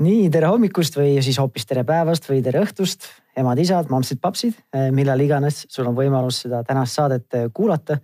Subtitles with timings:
[0.00, 3.04] nii tere hommikust või siis hoopis tere päevast või tere õhtust,
[3.36, 4.56] emad-isad, mammsid-papsid,
[4.96, 7.98] millal iganes sul on võimalus seda tänast saadet kuulata.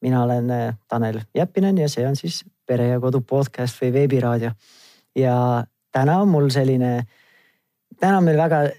[0.00, 0.48] mina olen
[0.88, 4.50] Tanel Jeppinen ja see on siis Pere ja Kodu podcast või veebiraadio.
[5.16, 7.06] ja täna on mul selline,
[8.00, 8.70] täna on meil väga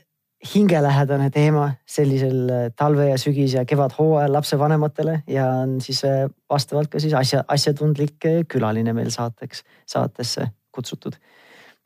[0.55, 6.02] hingelähedane teema sellisel talve ja sügis ja kevadhooajal lapsevanematele ja on siis
[6.49, 11.16] vastavalt ka siis asja, asjatundlik külaline meil saateks, saatesse kutsutud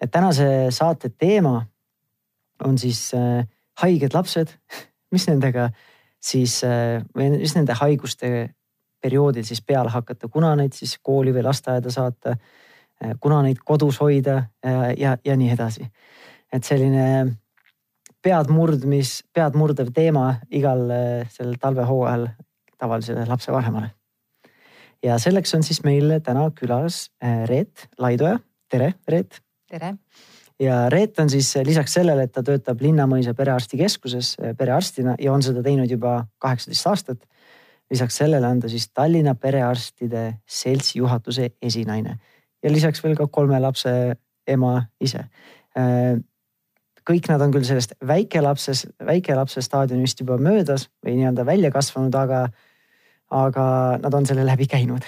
[0.01, 1.65] et tänase saate teema
[2.65, 3.47] on siis äh,
[3.81, 4.53] haiged lapsed,
[5.13, 5.69] mis nendega
[6.19, 8.49] siis äh, või mis nende haiguste
[9.01, 14.01] perioodil siis peale hakata, kuna neid siis kooli või lasteaeda saata äh,, kuna neid kodus
[14.03, 15.87] hoida äh, ja, ja nii edasi.
[16.53, 17.37] et selline
[18.21, 22.27] pead murdmis, pead murdev teema igal äh, sellel talvehooajal
[22.79, 23.91] tavalisele lapsevanemale.
[25.03, 28.39] ja selleks on siis meil täna külas äh, Reet Laidoja.
[28.69, 29.93] tere, Reet tere!
[30.59, 35.43] ja Reet on siis lisaks sellele, et ta töötab Linnamõisa perearstikeskuses eh, perearstina ja on
[35.45, 37.21] seda teinud juba kaheksateist aastat.
[37.89, 42.17] lisaks sellele on ta siis Tallinna Perearstide Seltsi juhatuse esinaine
[42.63, 43.91] ja lisaks veel ka kolme lapse
[44.47, 45.23] ema ise.
[45.77, 46.17] Eh,
[47.09, 52.49] kõik nad on küll sellest väikelapses, väikelapse staadiumist juba möödas või nii-öelda välja kasvanud, aga,
[53.29, 53.63] aga
[54.03, 55.07] nad on selle läbi käinud.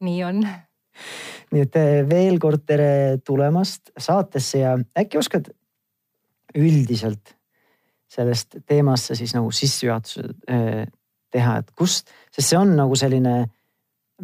[0.00, 0.44] nii on
[1.50, 5.50] nii et eh, veel kord tere tulemast saatesse ja äkki oskad
[6.58, 7.36] üldiselt
[8.10, 10.84] sellest teemasse siis nagu sissejuhatuse eh,
[11.30, 13.34] teha, et kust, sest see on nagu selline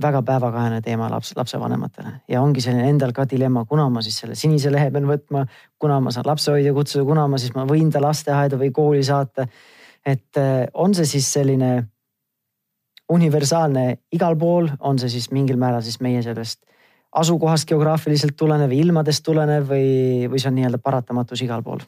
[0.02, 4.36] väga päevakajane teema laps, lapsevanematele ja ongi selline endal ka dilemma, kuna ma siis selle
[4.36, 5.46] sinise lehe pean võtma,
[5.80, 9.46] kuna ma saan lapsehoidja kutsuda, kuna ma siis ma võin ta lasteaeda või kooli saata.
[10.06, 11.72] et eh, on see siis selline
[13.08, 16.66] universaalne igal pool, on see siis mingil määral siis meie sellest
[17.16, 19.90] asukohast geograafiliselt tulenev, ilmadest tulenev või,
[20.30, 21.84] või see on nii-öelda paratamatus igal pool?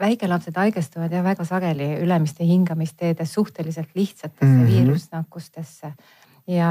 [0.00, 4.70] väikelapsed haigestuvad ja väga sageli ülemiste hingamisteedes suhteliselt lihtsatesse mm -hmm.
[4.70, 5.92] viirusnakkustesse.
[6.46, 6.70] ja,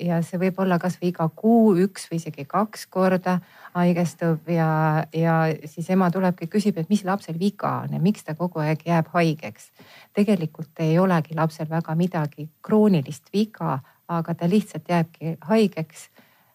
[0.00, 3.38] ja see võib olla kasvõi iga kuu üks või isegi kaks korda
[3.74, 8.34] haigestub ja, ja siis ema tulebki, küsib, et mis lapsel viga on ja miks ta
[8.34, 9.70] kogu aeg jääb haigeks.
[10.12, 13.78] tegelikult ei olegi lapsel väga midagi kroonilist viga,
[14.08, 16.10] aga ta lihtsalt jääbki haigeks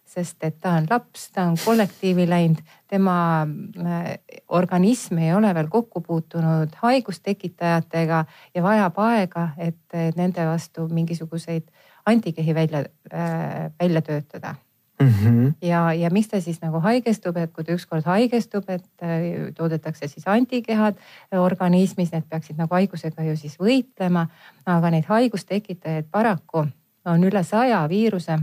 [0.10, 4.08] sest et ta on laps, ta on kollektiivi läinud, tema äh,
[4.50, 8.24] organism ei ole veel kokku puutunud haigustekitajatega
[8.56, 11.70] ja vajab aega, et nende vastu mingisuguseid
[12.10, 12.84] antikehi välja,
[13.14, 14.56] äh, välja töötada
[15.00, 15.08] mm.
[15.08, 15.54] -hmm.
[15.62, 20.08] ja, ja miks ta siis nagu haigestub, et kui ta ükskord haigestub, et äh, toodetakse
[20.08, 20.96] siis antikehad
[21.32, 24.28] organismis, need peaksid nagu haigusega ju siis võitlema.
[24.66, 26.68] aga neid haigustekitajaid paraku
[27.06, 28.38] on üle saja viiruse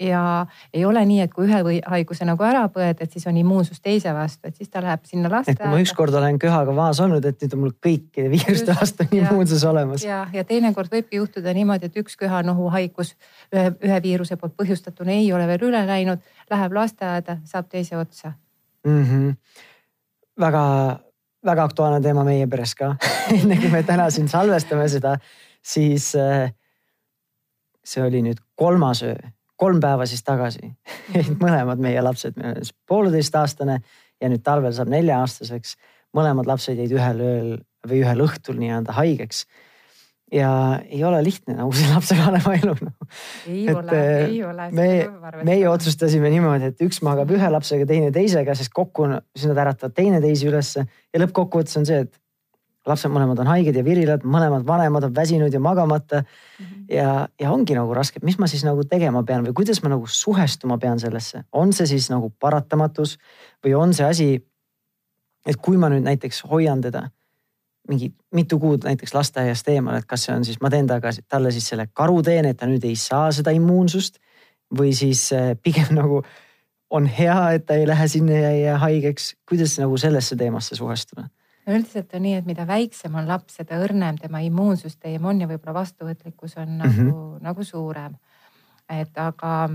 [0.00, 3.36] ja ei ole nii, et kui ühe või haiguse nagu ära põed, et siis on
[3.36, 5.58] immuunsus teise vastu, et siis ta läheb sinna lasteaeda.
[5.58, 9.04] et kui ma ükskord olen köhaga vaas olnud, et nüüd on mul kõikide viiruste vastu
[9.04, 10.04] on immuunsus olemas.
[10.04, 13.14] ja, ja teinekord võibki juhtuda niimoodi, et üks köha-nohu haigus
[13.52, 18.32] ühe, ühe viiruse poolt põhjustatuna ei ole veel üle läinud, läheb lasteaeda, saab teise otsa
[18.86, 19.04] mm.
[19.04, 19.34] -hmm.
[20.40, 20.64] väga,
[21.44, 22.94] väga aktuaalne teema meie peres ka
[23.38, 25.18] enne kui me täna siin salvestame seda,
[25.62, 26.54] siis äh,
[27.84, 29.18] see oli nüüd kolmas öö
[29.58, 31.38] kolm päeva siis tagasi mhm.
[31.42, 32.38] mõlemad meie lapsed,
[32.88, 33.80] pooleteistaastane
[34.22, 35.76] ja nüüd talvel saab nelja-aastaseks.
[36.16, 37.56] mõlemad lapsed jäid ühel ööl
[37.88, 39.44] või ühel õhtul nii-öelda haigeks.
[40.32, 40.50] ja
[40.84, 42.92] ei ole lihtne nagu see lapsevanema elu no..
[43.48, 44.70] ei et, ole, äh, ei ole.
[44.76, 44.88] me,
[45.48, 49.96] meie otsustasime niimoodi, et üks magab ühe lapsega, teine teisega, sest kokku siis nad äratavad
[49.96, 52.20] teineteisi ülesse ja lõppkokkuvõttes on see, et
[52.88, 56.64] lapsed mõlemad on haiged ja virilad, mõlemad vanemad on väsinud ja magamata mm.
[56.64, 56.84] -hmm.
[56.94, 60.06] ja, ja ongi nagu raske, mis ma siis nagu tegema pean või kuidas ma nagu
[60.06, 63.18] suhestuma pean sellesse, on see siis nagu paratamatus
[63.64, 64.44] või on see asi.
[65.46, 67.08] et kui ma nüüd näiteks hoian teda
[67.88, 71.52] mingi mitu kuud näiteks lasteaiast eemal, et kas see on siis, ma teen taga, talle
[71.54, 74.20] siis selle karuteene, et ta nüüd ei saa seda immuunsust
[74.78, 76.22] või siis eh, pigem nagu
[76.90, 79.34] on hea, et ta ei lähe sinna ja ei jää haigeks.
[79.48, 81.28] kuidas nagu sellesse teemasse suhestuda?
[81.74, 85.80] Üldiselt on nii, et mida väiksem on laps, seda õrnem tema immuunsüsteem on ja võib-olla
[85.82, 87.06] vastuvõtlikkus on mm -hmm.
[87.06, 88.16] nagu, nagu suurem.
[88.88, 89.68] et aga,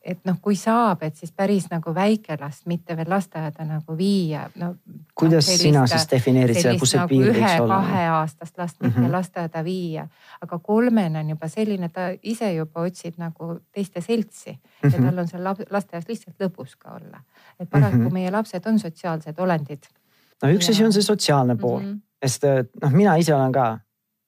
[0.00, 4.74] et noh, kui saab, et siis päris nagu väikelast mitte veel lasteaeda nagu viia no,.
[5.14, 7.80] kuidas no, sina siis defineerid seda, kus see nagu piir võiks olla?
[7.82, 9.12] kaheaastast last mitte mm -hmm.
[9.12, 10.08] lasteaeda viia,
[10.40, 14.92] aga kolmene on juba selline, ta ise juba otsib nagu teiste seltsi mm -hmm.
[14.92, 15.08] ja mhm.
[15.08, 17.20] tal on seal lasteaias lihtsalt lõbus ka olla.
[17.60, 18.12] et paraku mm -hmm.
[18.12, 19.84] meie lapsed on sotsiaalsed olendid
[20.42, 22.26] no üks asi on see sotsiaalne pool mm, -hmm.
[22.26, 22.44] sest
[22.82, 23.70] noh, mina ise olen ka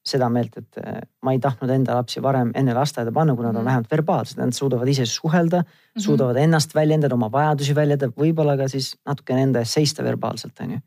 [0.07, 3.55] seda meelt, et äh, ma ei tahtnud enda lapsi varem enne lasteaeda panna, kui nad
[3.55, 3.71] on -hmm.
[3.71, 6.03] vähemalt verbaalsed, nad suudavad ise suhelda mm, -hmm.
[6.03, 10.71] suudavad ennast väljendada, oma vajadusi väljendada, võib-olla ka siis natukene enda eest seista verbaalselt, on
[10.71, 10.79] ju.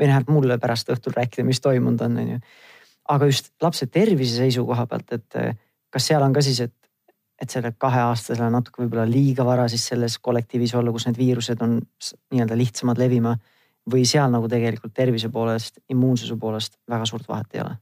[0.00, 2.38] või noh, et mulle pärast õhtul rääkida, mis toimunud on, on ju.
[3.08, 5.56] aga just lapse tervise seisukoha pealt, et äh,
[5.90, 6.74] kas seal on ka siis, et,
[7.42, 11.80] et selle kaheaastasele natuke võib-olla liiga vara siis selles kollektiivis olla, kus need viirused on
[12.30, 13.36] nii-öelda lihtsamad levima
[13.90, 17.78] või seal nagu tegelikult tervise poolest, immuunsuse poolest väga suurt vahet ei ole?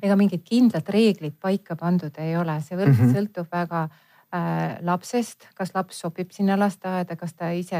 [0.00, 3.12] ega mingit kindlat reeglit paika pandud ei ole, see mm -hmm.
[3.12, 7.78] sõltub väga äh, lapsest, kas laps sobib sinna lasteaeda, kas ta ise,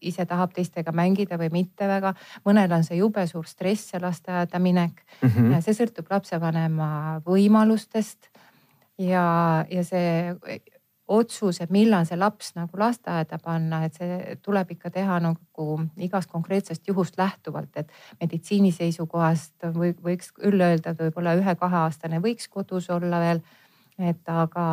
[0.00, 2.14] ise tahab teistega mängida või mitte väga.
[2.44, 5.28] mõnel on see jube suur stress, see lasteaeda minek mm.
[5.28, 5.60] -hmm.
[5.60, 8.30] see sõltub lapsevanema võimalustest
[8.98, 10.36] ja, ja see
[11.08, 15.66] otsus, et millal see laps nagu lasteaeda panna, et see tuleb ikka teha nagu
[16.00, 22.48] igast konkreetsest juhust lähtuvalt, et meditsiini seisukohast või võiks küll öelda, et võib-olla ühe-kaheaastane võiks
[22.48, 23.44] kodus olla veel.
[23.98, 24.66] et aga,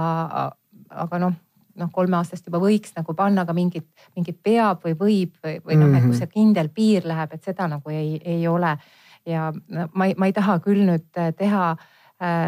[0.89, 1.33] aga noh,
[1.75, 5.95] noh kolmeaastast juba võiks nagu panna ka mingit, mingit peab või võib või, või noh,
[5.97, 8.77] et kus see kindel piir läheb, et seda nagu ei, ei ole.
[9.25, 9.51] ja
[9.93, 11.87] ma ei, ma ei taha küll nüüd teha Äh,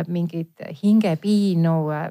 [0.07, 2.09] mingit hingepiinu äh,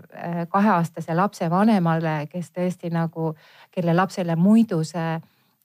[0.50, 3.34] kaheaastase lapse vanemale, kes tõesti nagu,
[3.70, 5.20] kelle lapsele muidu see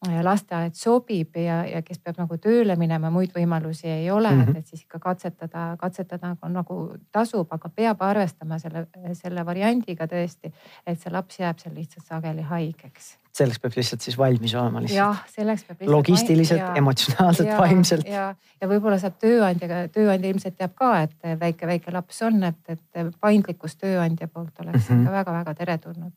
[0.06, 4.58] lasteaed sobib ja, ja kes peab nagu tööle minema, muid võimalusi ei ole mm, -hmm.
[4.58, 10.52] et siis ikka katsetada, katsetada nagu, nagu tasub, aga peab arvestama selle, selle variandiga tõesti,
[10.86, 13.18] et see laps jääb seal lihtsalt sageli haigeks.
[13.34, 14.98] selleks peab lihtsalt siis valmis olema lihtsalt.
[14.98, 15.82] jah, selleks peab.
[15.90, 18.08] logistiliselt, emotsionaalselt, vaimselt.
[18.08, 23.18] ja, ja võib-olla saab tööandjaga, tööandja ilmselt teab ka, et väike-väike laps on, et, et
[23.20, 25.02] paindlikkus tööandja poolt oleks mm -hmm.
[25.02, 26.14] ikka väga-väga teretulnud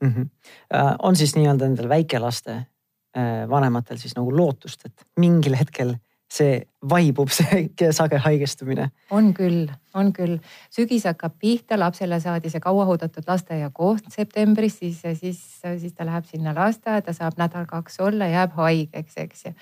[0.00, 0.08] mm.
[0.14, 0.96] -hmm.
[1.02, 2.66] on siis nii-öelda nendel väikelaste
[3.14, 5.94] vanematel siis nagu lootust, et mingil hetkel
[6.34, 8.88] see vaibub, see sage haigestumine?
[9.14, 10.38] on küll, on küll.
[10.72, 16.54] sügis hakkab pihta, lapsele saadi see kauaoodatud lasteaiakoht septembris, siis, siis, siis ta läheb sinna
[16.56, 19.54] lasteaeda, saab nädal-kaks olla, jääb haigeks, eks ju.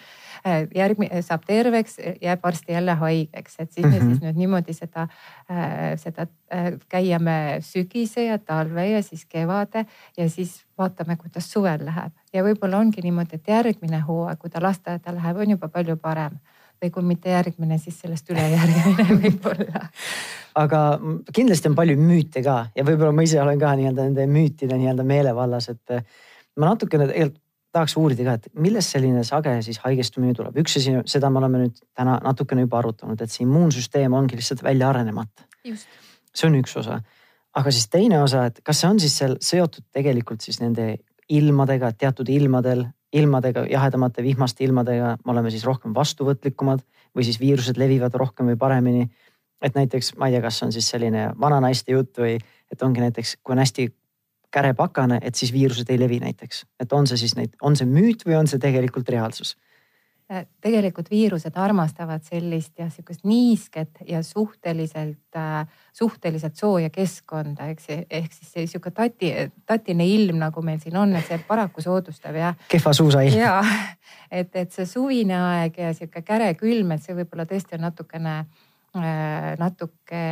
[0.46, 4.08] Äh, järgmine, saab terveks, jääb varsti jälle haigeks, et siis mm -hmm.
[4.08, 5.08] siis nüüd niimoodi seda,
[5.50, 6.26] äh, seda
[6.88, 12.80] käime sügise ja talve ja siis kevade ja siis vaatame, kuidas suvel läheb ja võib-olla
[12.80, 16.38] ongi niimoodi, et järgmine hooaeg, kui ta lasteaeda läheb, on juba palju parem
[16.82, 19.86] või kui mitte järgmine, siis sellest ülejärgmine võib-olla.
[20.58, 20.80] aga
[21.34, 25.06] kindlasti on palju müüte ka ja võib-olla ma ise olen ka nii-öelda nende müütide nii-öelda
[25.06, 25.96] meelevallas, et
[26.56, 27.40] ma natukene tegelikult
[27.72, 30.58] tahaks uurida ka, et millest selline sage siis haigestumine tuleb.
[30.60, 34.60] üks asi, seda me oleme nüüd täna natukene juba arutanud, et see immuunsüsteem ongi lihtsalt
[34.66, 35.46] välja arenemata.
[35.64, 37.00] see on üks osa
[37.56, 40.96] aga siis teine osa, et kas see on siis seal seotud tegelikult siis nende
[41.32, 46.84] ilmadega, teatud ilmadel, ilmadega, jahedamate vihmaste ilmadega me oleme siis rohkem vastuvõtlikumad
[47.16, 49.10] või siis viirused levivad rohkem või paremini.
[49.62, 52.38] et näiteks ma ei tea, kas on siis selline vananaiste jutt või
[52.72, 53.92] et ongi näiteks, kui on hästi
[54.52, 58.26] kärepakane, et siis viirused ei levi näiteks, et on see siis neid, on see müüt
[58.26, 59.56] või on see tegelikult reaalsus?
[60.30, 67.88] Äh, tegelikult viirused armastavad sellist jah, sihukest niisket ja suhteliselt äh,, suhteliselt sooja keskkonda, eks
[67.90, 69.32] ehk siis see sihuke tati,
[69.66, 72.54] tatine ilm, nagu meil siin on, et see paraku soodustab jah.
[72.70, 73.34] kehva suusailm.
[73.36, 73.58] ja,
[74.30, 78.36] et, et see suvine aeg ja sihuke käre külm, et see võib-olla tõesti on natukene
[78.38, 80.22] äh,, natuke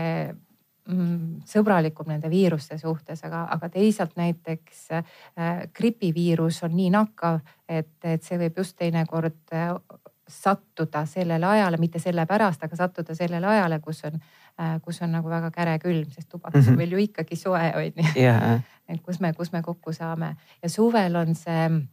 [1.46, 5.04] sõbralikum nende viiruste suhtes, aga, aga teisalt näiteks äh,
[5.76, 9.74] gripiviirus on nii nakkav, et, et see võib just teinekord äh,
[10.30, 15.30] sattuda sellele ajale, mitte sellepärast, aga sattuda sellele ajale, kus on äh,, kus on nagu
[15.30, 16.72] väga käre külm, sest tubades mm -hmm.
[16.72, 18.12] on meil ju ikkagi soe on ju.
[18.16, 18.60] Yeah..
[18.88, 20.36] et kus me, kus me kokku saame.
[20.62, 21.86] Ja suvel on see Mm,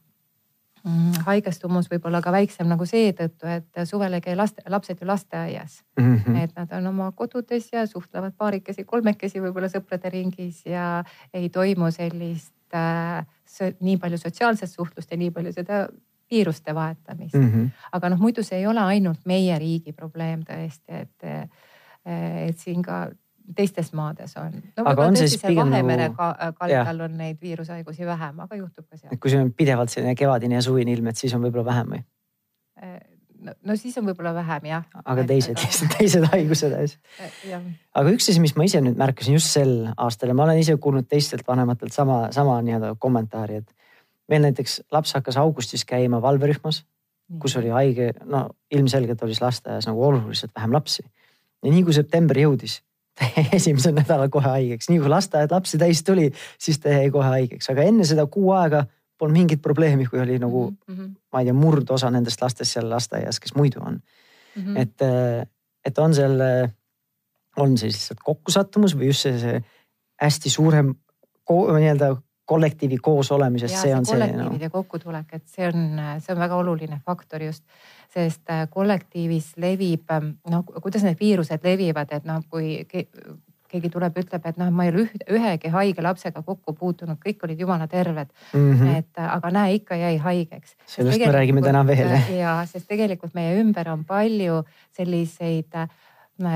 [1.25, 5.81] haigestumus võib olla ka väiksem nagu seetõttu, et suvel ei käi laste, lapsed ju lasteaias
[5.99, 6.15] mm.
[6.15, 6.43] -hmm.
[6.43, 11.03] et nad on oma kodudes ja suhtlevad paarikesi, kolmekesi võib-olla sõprade ringis ja
[11.33, 13.25] ei toimu sellist äh,
[13.79, 15.87] nii palju sotsiaalset suhtlust ja nii palju seda
[16.31, 17.51] viiruste vahetamist mm.
[17.51, 17.69] -hmm.
[17.91, 21.49] aga noh, muidu see ei ole ainult meie riigi probleem tõesti, et,
[22.47, 23.07] et siin ka
[23.55, 24.55] teistes maades on.
[24.77, 26.55] no aga on siis pigem Vahemere nagu...
[26.59, 29.19] kaldal on neid viirushaigusi vähem, aga juhtub ka seal.
[29.21, 32.01] kui see on pidevalt selline kevadine ja suvine ilm, et siis on võib-olla vähem või?
[32.83, 32.97] Äh,
[33.47, 34.85] no, no siis on võib-olla vähem jah.
[35.03, 36.97] aga teised lihtsalt, teised haigused ees.
[37.23, 37.61] Äh,
[38.01, 40.75] aga üks asi, mis ma ise nüüd märkasin just sel aastal ja ma olen ise
[40.81, 43.73] kuulnud teistelt vanematelt sama, sama nii-öelda kommentaari, et
[44.31, 46.83] meil näiteks laps hakkas augustis käima valverühmas,
[47.41, 51.03] kus oli haige, no ilmselgelt oli siis lasteaias nagu oluliselt vähem lapsi.
[51.63, 52.81] ja nii kui september jõudis
[53.57, 56.29] esimesel nädalal kohe haigeks, nii kui lasteaed lapsi täis tuli,
[56.61, 58.85] siis ta jäi kohe haigeks, aga enne seda kuu aega
[59.17, 61.13] polnud mingit probleemi, kui oli nagu mm, -hmm.
[61.33, 63.99] ma ei tea, murdosa nendest lastest seal lasteaias, kes muidu on
[64.55, 64.63] mm.
[64.63, 64.81] -hmm.
[64.81, 65.47] et,
[65.85, 66.41] et on seal
[67.57, 69.61] on see lihtsalt kokkusattumus või just see, see
[70.21, 70.93] hästi suurem
[71.49, 72.15] nii-öelda
[72.47, 74.15] kollektiivi koosolemises, see on see.
[74.15, 74.71] kollektiivide no.
[74.71, 77.65] kokkutulek, et see on, see on väga oluline faktor just,
[78.13, 80.15] sest äh, kollektiivis levib,
[80.51, 82.79] noh, kuidas need viirused levivad, et noh, kui
[83.67, 87.43] keegi tuleb, ütleb, et noh, ma ei ole üh, ühegi haige lapsega kokku puutunud, kõik
[87.43, 88.73] olid jumala terved mm.
[88.73, 88.97] -hmm.
[89.01, 90.75] et aga näe, ikka jäi haigeks.
[90.85, 92.15] sellest me räägime täna veel.
[92.43, 94.63] ja, sest tegelikult meie ümber on palju
[94.95, 95.89] selliseid äh,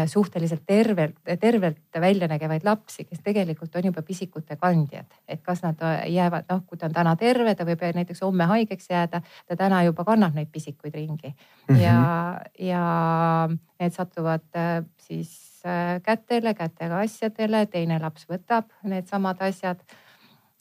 [0.08, 5.06] suhteliselt tervelt, tervelt välja nägevaid lapsi, kes tegelikult on juba pisikute kandjad.
[5.28, 8.90] et kas nad jäävad, noh, kui ta on täna terve, ta võib näiteks homme haigeks
[8.90, 11.82] jääda, ta täna juba kannab neid pisikuid ringi mm -hmm.
[11.82, 19.82] ja, ja need satuvad äh, siis äh, kätele, kätega asjadele, teine laps võtab needsamad asjad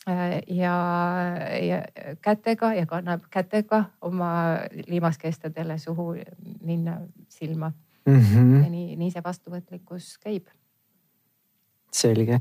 [0.08, 0.74] äh, ja,
[1.68, 1.82] ja
[2.22, 4.32] kätega ja kannab kätega oma
[4.86, 6.14] liimaskestadele suhu,
[6.62, 7.72] ninna, silma
[8.06, 8.20] mm.
[8.20, 8.64] -hmm.
[8.64, 10.48] ja nii, nii see vastuvõtlikkus käib.
[11.92, 12.38] selge.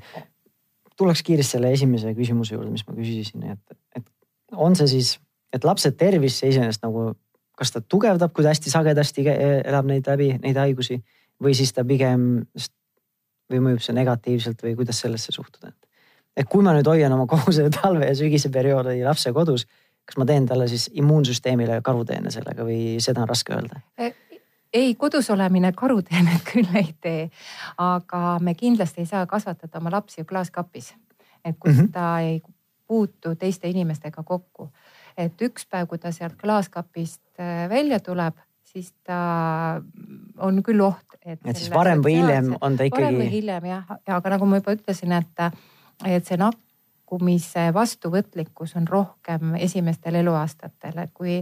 [0.97, 4.05] tuleks kiiresti selle esimese küsimuse juurde, mis ma küsisin, et, et
[4.51, 5.19] on see siis,
[5.53, 7.13] et lapse tervis iseenesest nagu,
[7.57, 9.25] kas ta tugevdab, kui ta hästi sagedasti
[9.65, 10.99] elab neid läbi, neid haigusi
[11.43, 12.43] või siis ta pigem
[13.49, 15.71] või mõjub see negatiivselt või kuidas sellesse suhtuda?
[16.37, 19.65] et kui ma nüüd hoian oma kogu selle talve ja sügise perioodi lapse kodus,
[20.07, 23.81] kas ma teen talle siis immuunsüsteemile karuteene sellega või seda on raske öelda?
[24.73, 27.29] Ei, kodus olemine karuteenet küll ei tee,
[27.77, 30.93] aga me kindlasti ei saa kasvatada oma lapsi ju klaaskapis,
[31.45, 31.91] et kus mm -hmm.
[31.91, 32.41] ta ei
[32.87, 34.69] puutu teiste inimestega kokku.
[35.17, 39.17] et üks päev, kui ta sealt klaaskapist äh, välja tuleb, siis ta
[40.37, 41.39] on küll oht, et.
[41.45, 43.03] et siis varem või hiljem on ta ikkagi.
[43.03, 45.43] varem või hiljem jah, aga nagu ma juba ütlesin, et,
[46.05, 51.41] et see nakkumise vastuvõtlikkus on rohkem esimestel eluaastatel, et kui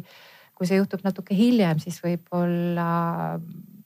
[0.57, 2.87] kui see juhtub natuke hiljem, siis võib-olla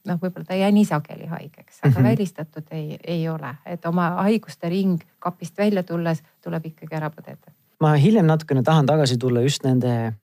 [0.08, 2.08] noh, võib-olla ta ei jää nii sageli haigeks, aga mm -hmm.
[2.10, 7.52] välistatud ei, ei ole, et oma haiguste ring kapist välja tulles tuleb ikkagi ära põdeda.
[7.80, 10.14] ma hiljem natukene tahan tagasi tulla just nende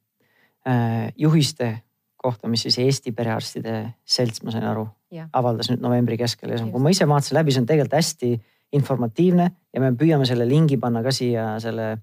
[0.67, 1.81] äh, juhiste
[2.17, 4.87] kohta, mis siis Eesti Perearstide Selts, ma sain aru,
[5.33, 8.41] avaldas nüüd novembri keskel ja kui ma ise vaatasin läbi, see on tegelikult hästi
[8.73, 11.97] informatiivne ja me püüame selle lingi panna ka siia selle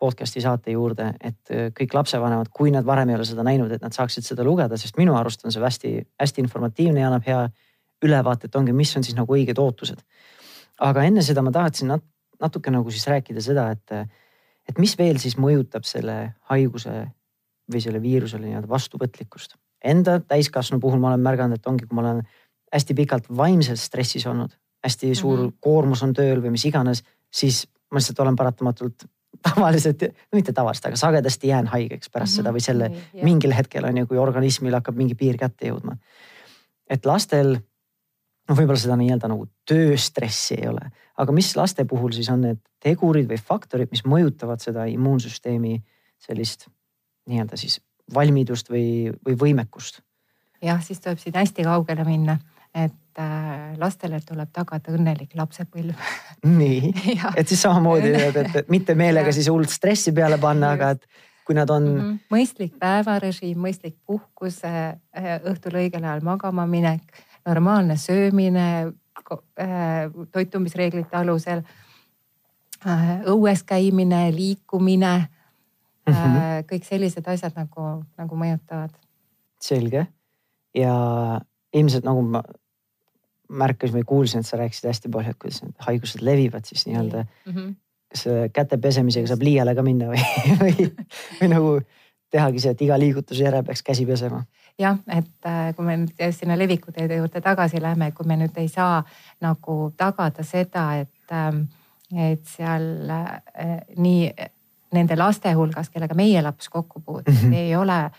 [0.00, 3.82] podcast'i saate juurde, et äh, kõik lapsevanemad, kui nad varem ei ole seda näinud, et
[3.84, 7.42] nad saaksid seda lugeda, sest minu arust on see hästi-hästi informatiivne ja annab hea
[8.04, 10.00] ülevaate, et ongi, mis on siis nagu õiged ootused.
[10.80, 12.04] aga enne seda ma tahtsin nat
[12.40, 14.08] natuke nagu siis rääkida seda, et,
[14.68, 16.16] et mis veel siis mõjutab selle
[16.48, 16.94] haiguse
[17.70, 19.58] või selle viirusele nii-öelda vastuvõtlikkust.
[19.84, 22.22] Enda täiskasvanu puhul ma olen märganud, et ongi, kui ma olen
[22.72, 24.52] hästi pikalt vaimses stressis olnud,
[24.84, 25.56] hästi suur mm -hmm.
[25.60, 29.04] koormus on tööl või mis iganes, siis ma lihtsalt olen paratamatult
[29.42, 30.02] tavaliselt,
[30.34, 32.42] mitte tavaliselt, aga sagedasti jään haigeks pärast mm -hmm.
[32.42, 33.24] seda või selle yeah.
[33.24, 35.96] mingil hetkel on ju, kui organismil hakkab mingi piir kätte jõudma.
[36.90, 37.54] et lastel
[38.48, 42.60] noh, võib-olla seda nii-öelda nagu tööstressi ei ole, aga mis laste puhul siis on need
[42.82, 45.82] tegurid või faktorid, mis mõjutavad seda immuunsüsteemi
[46.18, 46.68] sellist
[47.30, 47.80] nii-öelda siis
[48.14, 50.02] valmidust või, või võimekust?
[50.62, 52.38] jah, siis tuleb siin hästi kaugele minna,
[52.74, 55.98] et Äh, lastele tuleb tagada õnnelik lapsepõlv.
[56.46, 56.92] nii,
[57.40, 61.08] et siis samamoodi, et, et mitte meelega siis hullult stressi peale panna, aga et
[61.44, 61.98] kui nad on mm.
[61.98, 62.20] -hmm.
[62.30, 64.94] mõistlik päevarežiim, mõistlik puhkus, äh,
[65.42, 67.02] õhtul õigel ajal magama minek,
[67.46, 71.62] normaalne söömine äh, toitumisreeglite alusel,
[73.26, 75.28] õues käimine, liikumine
[76.06, 76.64] mm, -hmm.
[76.72, 78.94] kõik sellised asjad nagu, nagu mõjutavad.
[79.60, 80.06] selge
[80.74, 80.94] ja
[81.74, 82.42] ilmselt nagu ma
[83.50, 87.24] märkasin või kuulsin, et sa rääkisid hästi palju, et kuidas need haigused levivad siis nii-öelda
[87.24, 87.54] mm.
[87.54, 87.74] -hmm.
[88.12, 90.22] kas käte pesemisega saab liiale ka minna või,
[90.62, 90.90] või,
[91.40, 91.72] või nagu
[92.30, 94.44] tehagi see, et iga liigutuse järel peaks käsi pesema?
[94.78, 98.68] jah, et äh, kui me nüüd sinna levikuteede juurde tagasi läheme, kui me nüüd ei
[98.68, 99.02] saa
[99.44, 101.66] nagu tagada seda, et, ähm,
[102.16, 104.30] et seal äh, nii
[104.96, 107.54] nende laste hulgas, kellega meie laps kokku puutub mm, -hmm.
[107.54, 108.10] ei ole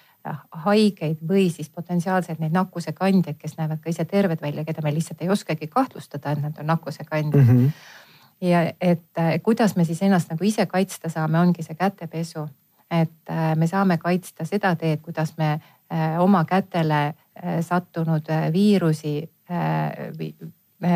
[0.66, 5.22] haigeid või siis potentsiaalselt neid nakkusekandjaid, kes näevad ka ise terved välja, keda me lihtsalt
[5.22, 7.58] ei oskagi kahtlustada, et nad on nakkusekandjad mm.
[7.58, 8.48] -hmm.
[8.48, 12.48] ja et kuidas me siis ennast nagu ise kaitsta saame, ongi see kätepesu.
[12.92, 17.16] et äh, me saame kaitsta seda teed, kuidas me äh, oma kätele äh,
[17.62, 19.30] sattunud viirusi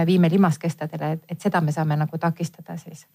[0.05, 3.07] viime limaskestadele, et seda me saame nagu takistada siis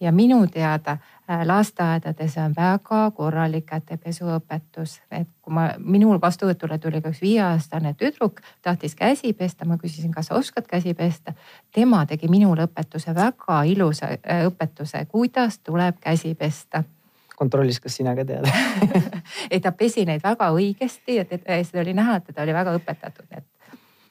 [0.00, 7.00] ja minu teada äh, lasteaedades on väga korralik kätepesuõpetus, et kui ma, minul vastuvõtule tuli
[7.02, 11.34] ka üks viieaastane tüdruk, tahtis käsi pesta, ma küsisin, kas sa oskad käsi pesta.
[11.74, 16.84] tema tegi minule õpetuse, väga ilusa äh, õpetuse, kuidas tuleb käsi pesta.
[17.36, 18.46] Kontrollis, kas sina ka tead.
[19.50, 23.26] Ei, ta pesi neid väga õigesti ja seda oli näha, et ta oli väga õpetatud,
[23.30, 23.46] et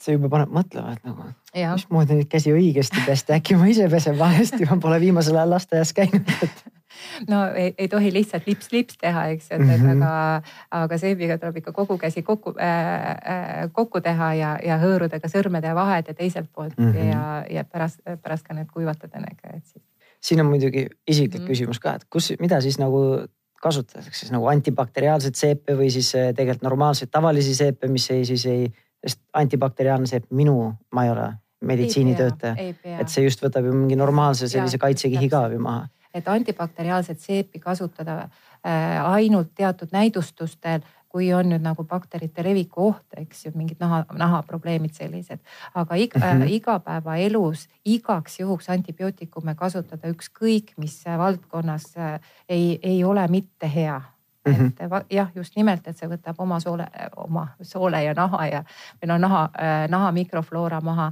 [0.04, 4.18] see juba paneb mõtlema, et nagu mismoodi neid käsi õigesti pesta, äkki ma ise pesen
[4.20, 6.64] valesti, ma pole viimasel ajal lasteaias käinud, et
[7.32, 10.04] no ei, ei tohi lihtsalt lips-lips teha, eks et mm, -hmm.
[10.04, 10.42] aga,
[10.84, 15.76] aga seebiga tuleb ikka kogu käsi kokku äh,, äh, kokku teha ja, ja hõõrudega sõrmede
[15.76, 17.10] vahed ja teiselt poolt mm -hmm.
[17.10, 19.84] ja, ja pärast, pärast ka need kuivatada et siis.
[20.22, 21.50] siin on muidugi isiklik mm -hmm.
[21.50, 23.26] küsimus ka, et kus, mida siis nagu
[23.62, 28.46] kasutatakse siis nagu antibakteriaalset seepe või siis äh, tegelikult normaalseid tavalisi seepe, mis ei siis
[28.46, 31.28] ei, sest antibakteriaalne minu, ma ei ole
[31.64, 32.56] meditsiinitöötaja,
[33.00, 35.88] et see just võtab ju mingi normaalse sellise kaitsekihi ka ju maha.
[36.14, 43.06] Et antibakteriaalset seepi kasutada äh, ainult teatud näidustustel, kui on nüüd nagu bakterite leviku oht,
[43.18, 45.40] eks ju, mingid naha, nahaprobleemid sellised.
[45.74, 46.50] aga iga, mm -hmm.
[46.50, 52.20] igapäevaelus igaks juhuks antibiootikume kasutada ükskõik mis valdkonnas äh,
[52.50, 54.02] ei, ei ole mitte hea
[54.46, 55.00] Mm -hmm.
[55.00, 58.64] et jah, just nimelt, et see võtab oma soole, oma soole ja naha ja
[59.02, 59.50] või no naha,
[59.90, 61.12] naha mikrofloora maha.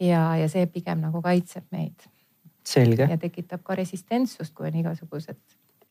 [0.00, 2.06] ja, ja see pigem nagu kaitseb meid
[2.64, 3.06] selge.
[3.10, 5.38] ja tekitab ka resistentsust, kui on igasugused.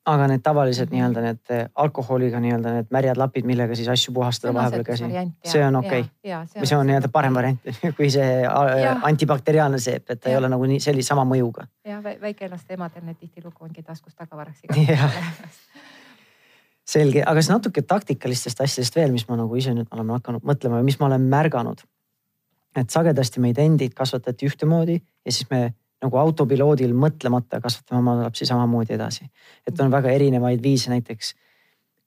[0.05, 4.51] aga need tavalised nii-öelda need eh, alkoholiga nii-öelda need märjad lapid, millega siis asju puhastada
[4.53, 5.07] vahepeal käsi,
[5.47, 6.49] see on okei okay..
[6.57, 8.97] või see on nii-öelda parem variant kui see ja.
[9.07, 10.35] antibakteriaalne seep, et ta ja.
[10.35, 11.69] ei ole nagu nii sellise sama mõjuga.
[11.87, 14.65] ja väikelaste emadel need tihtilugu ongi taskus tagavaraks
[16.87, 20.81] selge, aga siis natuke taktikalistest asjadest veel, mis ma nagu ise nüüd olen hakanud mõtlema
[20.81, 21.83] või mis ma olen märganud.
[22.75, 28.45] et sagedasti meid endid kasvatati ühtemoodi ja siis me nagu autopiloodil mõtlemata kasvatame oma lapsi
[28.45, 29.29] samamoodi edasi.
[29.67, 31.33] et on väga erinevaid viise näiteks,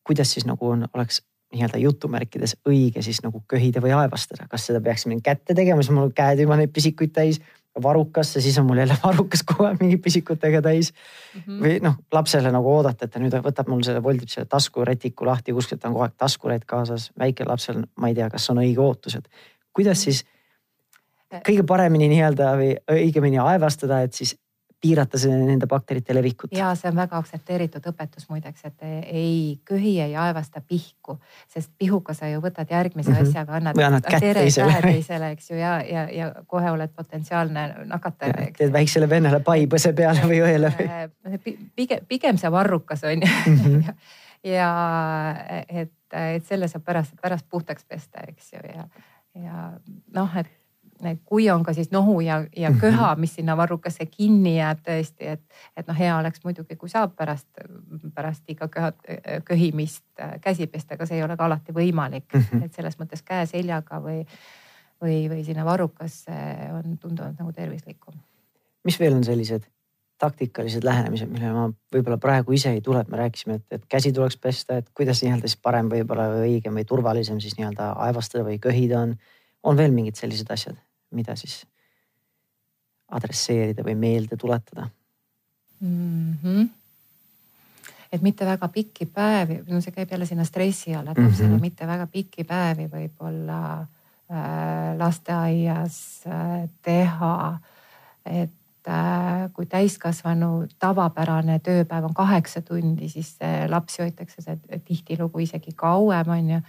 [0.04, 1.22] kuidas siis nagu on, oleks
[1.54, 6.10] nii-öelda jutumärkides õige siis nagu köhida või aevastada, kas seda peaksime kätte tegema, siis mul
[6.10, 7.40] käed juba neid pisikuid täis
[7.82, 11.40] varukasse, siis on mul jälle varukas kogu aeg mingi pisikutega täis mm.
[11.40, 11.60] -hmm.
[11.64, 15.52] või noh, lapsele nagu oodata, et ta nüüd võtab mul selle, voldib selle taskurätiku lahti,
[15.56, 17.10] kuskilt on kogu aeg taskurätt kaasas.
[17.18, 19.28] väikelapsel, ma ei tea, kas on õige ootus, et
[19.72, 20.24] kuidas siis
[21.46, 24.36] kõige paremini nii-öelda või õigemini aevastada, et siis
[24.80, 26.52] piirata nende bakterite levikut.
[26.52, 31.16] ja see on väga aktsepteeritud õpetus muideks, et ei köhi, ei aevasta pihku,
[31.48, 33.28] sest pihuga sa ju võtad järgmise mm -hmm.
[33.28, 38.50] asjaga, annad, annad tere teisele, teisele, eks ju, ja, ja, ja kohe oled potentsiaalne nakataja.
[38.58, 40.88] teed väiksele vennale paipõse peale või õele või?
[40.90, 41.40] Äh,
[41.76, 43.58] pigem, pigem see varrukas on ju mm.
[43.58, 43.82] -hmm.
[43.84, 43.94] ja,
[44.58, 48.88] ja et, et selle saab pärast, pärast puhtaks pesta, eks ju, ja,
[49.34, 49.72] ja
[50.12, 50.52] noh, et
[51.24, 52.80] kui on ka siis nohu ja, ja mhm.
[52.80, 55.42] köha, mis sinna varrukasse kinni jääb tõesti, et,
[55.76, 57.48] et noh, hea oleks muidugi, kui saab pärast,
[58.14, 58.92] pärast iga köha,
[59.44, 60.04] köhimist
[60.40, 62.28] käsi pesta, aga see ei ole ka alati võimalik.
[62.32, 62.64] -hmm.
[62.64, 64.24] et selles mõttes käe seljaga või,
[65.02, 66.32] või, või sinna varrukasse
[66.72, 68.14] on tunduvalt nagu tervislikum.
[68.84, 69.66] mis veel on sellised
[70.18, 74.12] taktikalised lähenemised, millele ma võib-olla praegu ise ei tule, et me rääkisime, et, et käsi
[74.16, 78.46] tuleks pesta, et kuidas nii-öelda siis parem võib-olla või õigem või turvalisem siis nii-öelda aevastada
[78.46, 79.16] või köhida on.
[79.62, 80.78] on veel mingid sellised asjad?
[81.10, 81.64] Mida siis
[83.12, 84.88] adresseerida või meelde tuletada
[85.80, 86.34] mm?
[86.42, 86.68] -hmm.
[88.12, 91.60] et mitte väga pikki päevi, no see käib jälle sinna stressi alla, et mm -hmm.
[91.60, 97.58] mitte väga pikki päevi võib-olla äh, lasteaias äh, teha.
[98.26, 103.38] et äh, kui täiskasvanu tavapärane tööpäev on kaheksa tundi, siis
[103.68, 106.60] lapsi hoitakse tihtilugu isegi kauem, on ju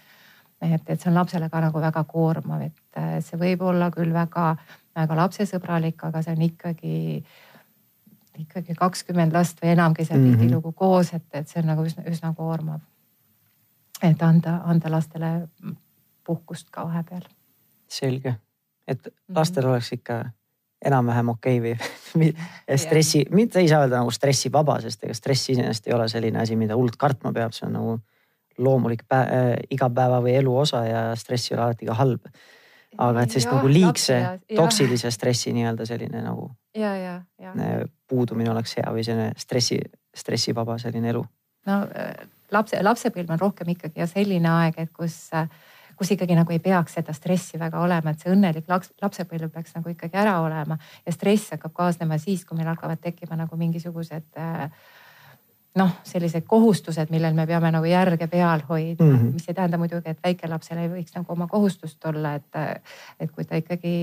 [0.61, 4.13] et, et see on lapsele ka nagu väga koormav, et äh, see võib olla küll
[4.13, 4.55] väga,
[4.97, 6.97] väga lapsesõbralik, aga see on ikkagi,
[8.43, 10.39] ikkagi kakskümmend last või enamgi seal mm -hmm.
[10.41, 12.81] tihtilugu koos, et, et see on nagu üsna, üsna koormav.
[14.01, 15.47] et anda, anda lastele
[16.23, 17.23] puhkust ka vahepeal.
[17.87, 18.35] selge,
[18.87, 19.35] et mhm.
[19.35, 19.71] lastel mm -hmm.
[19.71, 20.25] oleks ikka
[20.85, 21.77] enam-vähem okei okay
[22.15, 22.33] või
[22.83, 26.55] stressi, mitte ei saa öelda nagu stressivaba, sest ega stress iseenesest ei ole selline asi,
[26.55, 27.99] mida hullult kartma peab, see on nagu
[28.57, 32.29] loomulik päev, äh, igapäeva või elu osa ja stress ei ole alati ka halb.
[32.97, 34.15] aga et sellist nagu liigse
[34.55, 37.51] toksilise stressi nii-öelda selline nagu ja, ja, ja.
[37.51, 39.79] Äh, puudumine oleks hea või selline stressi,
[40.15, 41.23] stressivaba selline elu.
[41.67, 42.13] no äh,
[42.51, 45.27] lapse, lapsepõlv on rohkem ikkagi ja selline aeg, et kus
[45.97, 49.73] kus ikkagi nagu ei peaks seda stressi väga olema, et see õnnelik laps, lapsepõlv peaks
[49.75, 54.37] nagu ikkagi ära olema ja stress hakkab kaasnema siis, kui meil hakkavad tekkima nagu mingisugused
[54.37, 54.69] äh,
[55.77, 59.33] noh, sellised kohustused, millel me peame nagu järge peal hoidma mm, -hmm.
[59.33, 62.83] mis ei tähenda muidugi, et väikelapsel ei võiks nagu oma kohustust olla, et.
[63.19, 63.93] et kui ta ikkagi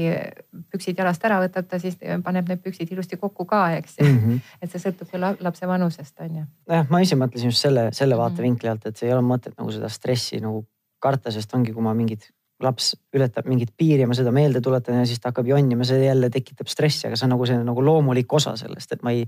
[0.70, 4.18] püksid jalast ära võtab, ta siis paneb need püksid ilusti kokku ka, eks mm.
[4.18, 4.40] -hmm.
[4.62, 6.44] et see sõltub küll lapse vanusest, on ju.
[6.68, 9.70] nojah, ma ise mõtlesin just selle, selle vaatevinkli alt, et see ei ole mõtet nagu
[9.70, 10.64] seda stressi nagu
[10.98, 12.30] karta, sest ongi, kui ma mingit
[12.62, 16.04] laps ületab mingit piiri ja ma seda meelde tuletan ja siis ta hakkab jonnima, see
[16.04, 19.24] jälle tekitab stressi, aga see on nagu see nagu loomulik osa sellest, et ma ei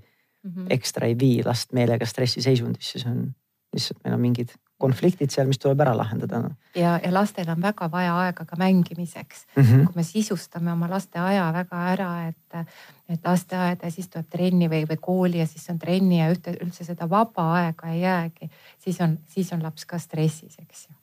[0.47, 0.67] mm -hmm.
[0.71, 3.35] ekstra ei vii last meelega stressiseisundisse, see on
[3.75, 6.51] lihtsalt, meil on mingid konfliktid seal, mis tuleb ära lahendada no..
[6.77, 9.63] ja, ja lastel on väga vaja aega ka mängimiseks mm.
[9.63, 9.85] -hmm.
[9.87, 12.69] kui me sisustame oma laste aja väga ära, et,
[13.09, 16.57] et lasteaeda ja siis tuleb trenni või, või kooli ja siis on trenni ja ühte,
[16.61, 20.95] üldse seda vaba aega ei jäägi, siis on, siis on laps ka stressis, eks ju.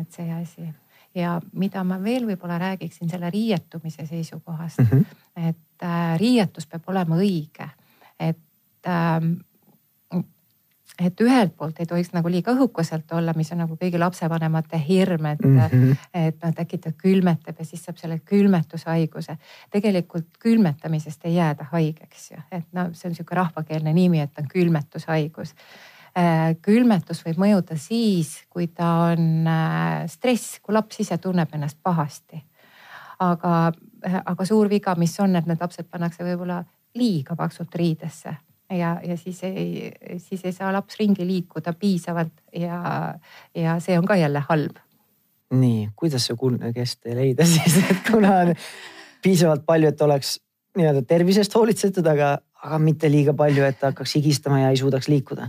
[0.00, 0.68] et see asi
[1.14, 5.48] ja mida ma veel võib-olla räägiksin selle riietumise seisukohast mm, -hmm.
[5.48, 7.68] et äh, riietus peab olema õige,
[8.20, 8.38] et
[10.98, 15.28] et ühelt poolt ei tohiks nagu liiga õhukeselt olla, mis on nagu kõigi lapsevanemate hirm,
[15.30, 16.06] et mm, -hmm.
[16.14, 19.36] et noh, äkki ta külmetab ja siis saab selle külmetushaiguse.
[19.70, 24.48] tegelikult külmetamisest ei jääda haigeks ju, et no see on sihuke rahvakeelne nimi, et on
[24.48, 25.54] külmetushaigus
[26.18, 31.78] Äh, külmetus võib mõjuda siis, kui ta on äh, stress, kui laps ise tunneb ennast
[31.82, 32.42] pahasti.
[33.20, 33.72] aga,
[34.06, 36.62] äh, aga suur viga, mis on, et need lapsed pannakse võib-olla
[36.94, 38.34] liiga paksult riidesse
[38.70, 43.14] ja, ja siis ei, siis ei saa laps ringi liikuda piisavalt ja,
[43.54, 44.76] ja see on ka jälle halb.
[45.50, 48.54] nii, kuidas see kuldne kesktee leida siis, et kuna on
[49.22, 50.38] piisavalt palju, et oleks
[50.76, 55.48] nii-öelda tervisest hoolitsetud, aga, aga mitte liiga palju, et hakkaks higistama ja ei suudaks liikuda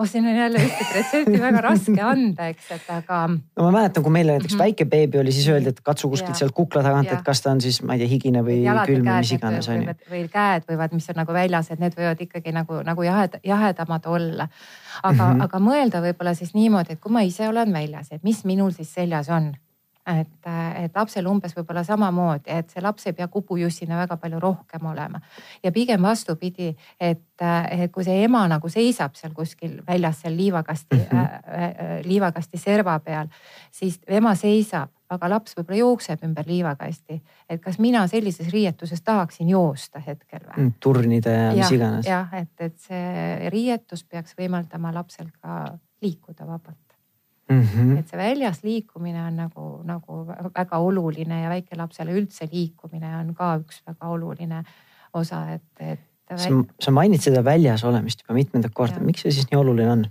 [0.00, 3.20] oh, siin on jälle ühtset retsepti väga raske anda, eks, et aga.
[3.30, 4.64] no ma mäletan, kui meil näiteks mm -hmm.
[4.64, 7.60] väike beebi oli, siis öeldi, et katsu kuskilt sealt kukla tagant, et kas ta on
[7.60, 9.96] siis, ma ei tea, higine või külm või mis iganes on ju.
[10.10, 14.06] või käed võivad, mis on nagu väljas, et need võivad ikkagi nagu, nagu jahed, jahedamad
[14.06, 14.48] olla.
[15.02, 15.42] aga mm, -hmm.
[15.44, 18.94] aga mõelda võib-olla siis niimoodi, et kui ma ise olen väljas, et mis minul siis
[18.94, 19.52] seljas on
[20.20, 20.50] et,
[20.84, 25.20] et lapsel umbes võib-olla samamoodi, et see laps ei pea kubujussina väga palju rohkem olema.
[25.62, 26.70] ja pigem vastupidi,
[27.00, 27.26] et,
[27.92, 31.18] kui see ema nagu seisab seal kuskil väljas seal liivakasti mm, -hmm.
[31.18, 33.28] äh, liivakasti serva peal,
[33.70, 37.22] siis ema seisab, aga laps võib-olla jookseb ümber liivakasti.
[37.48, 40.72] et kas mina sellises riietuses tahaksin joosta hetkel või mm,?
[40.80, 42.06] turnida ja mis iganes.
[42.06, 46.89] jah, et, et see riietus peaks võimaldama lapsel ka liikuda vabalt
[47.50, 47.62] mm.
[47.62, 47.98] -hmm.
[47.98, 50.20] et see väljas liikumine on nagu, nagu
[50.54, 54.62] väga oluline ja väikelapsele üldse liikumine on ka üks väga oluline
[55.14, 56.00] osa, et, et.
[56.36, 56.48] sa,
[56.80, 60.06] sa mainid seda väljas olemist juba mitmendat korda, miks see siis nii oluline on?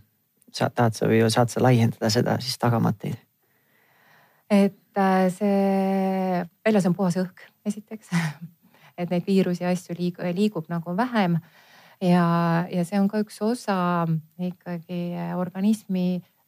[0.53, 3.17] sa tahad sa või saad sa laiendada seda siis tagamõtteid?
[4.49, 8.09] et äh, see, väljas on puhas õhk, esiteks
[8.99, 11.37] et neid viirusi ja asju liigub, liigub nagu vähem
[12.01, 12.25] ja,
[12.71, 14.07] ja see on ka üks osa
[14.49, 16.38] ikkagi organismi Äh,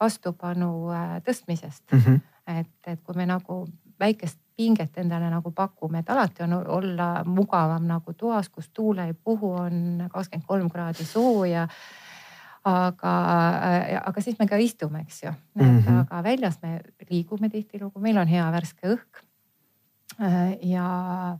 [0.00, 1.98] vastupanu äh, tõstmisest mm.
[1.98, 2.20] -hmm.
[2.46, 3.66] et, et kui me nagu
[4.00, 9.14] väikest pinget endale nagu pakume, et alati on olla mugavam nagu toas, kus tuul ei
[9.14, 11.68] puhu, on kakskümmend kolm kraadi sooja.
[12.64, 13.12] aga,
[13.64, 16.00] äh, aga siis me ka istume, eks ju mm, -hmm.
[16.00, 19.24] aga väljas me liigume tihtilugu, meil on hea värske õhk.
[20.62, 21.38] ja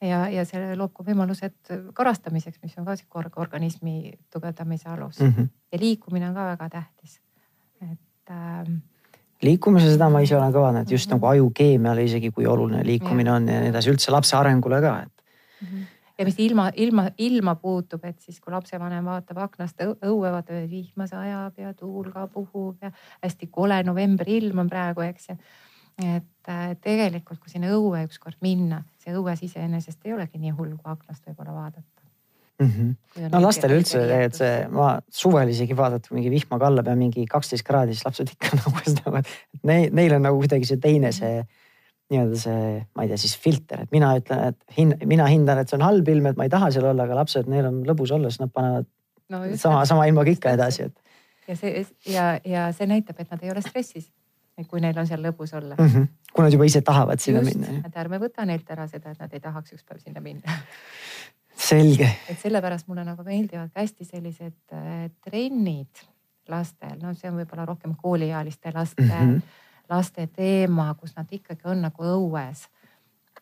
[0.00, 5.34] ja, ja see loob ka võimalused korrastamiseks, mis on ka sihuke organismi tugevdamise alus mm.
[5.36, 5.50] -hmm.
[5.72, 7.20] ja liikumine on ka väga tähtis,
[7.82, 8.80] et ähm,
[9.42, 11.20] liikumise, seda ma ise olen ka vaadanud, just mm -hmm.
[11.20, 13.36] nagu ajukeemiale isegi, kui oluline liikumine ja.
[13.36, 15.22] on ja nii edasi, üldse lapse arengule ka, et
[15.60, 15.68] mm.
[15.68, 15.86] -hmm.
[16.18, 20.70] ja mis ilma, ilma, ilma puutub, et siis kui lapsevanem vaatab aknast õue, vaatab, et
[20.70, 25.36] vihma sajab ja tuul ka puhub ja hästi kole novembri ilm on praegu, eks ju
[26.00, 30.76] et äh, tegelikult, kui sinna õue ükskord minna, see õues iseenesest ei olegi nii hull,
[30.78, 32.00] kui aknast võib-olla vaadata
[32.60, 32.70] mm.
[32.70, 33.30] -hmm.
[33.32, 37.26] no lastel üldse, et see, ma suvel isegi vaadata, kui mingi vihma kallab ja mingi
[37.30, 41.12] kaksteist kraadi, siis lapsed ikka nagu seda, et neil, neil on nagu kuidagi see teine
[41.16, 41.42] see
[42.10, 45.70] nii-öelda see, ma ei tea, siis filter, et mina ütlen, et hin, mina hindan, et
[45.70, 48.10] see on halb ilm, et ma ei taha seal olla, aga lapsed, neil on lõbus
[48.16, 48.88] olla, siis nad panevad
[49.30, 51.20] no, sama, sama ilmaga ikka edasi, et.
[51.46, 54.10] ja see ja, ja see näitab, et nad ei ole stressis
[54.68, 55.86] kui neil on seal lõbus olla mm.
[55.86, 56.06] -hmm.
[56.32, 57.82] kui nad juba ise tahavad sinna Just, minna.
[57.86, 60.60] et ärme võta neilt ära seda, et nad ei tahaks üks päev sinna minna
[61.60, 62.08] selge.
[62.28, 66.06] et sellepärast mulle nagu meeldivad ka hästi sellised äh, trennid
[66.50, 69.42] lastel, no see on võib-olla rohkem kooliealiste laste mm, -hmm.
[69.90, 72.66] laste teema, kus nad ikkagi on nagu õues.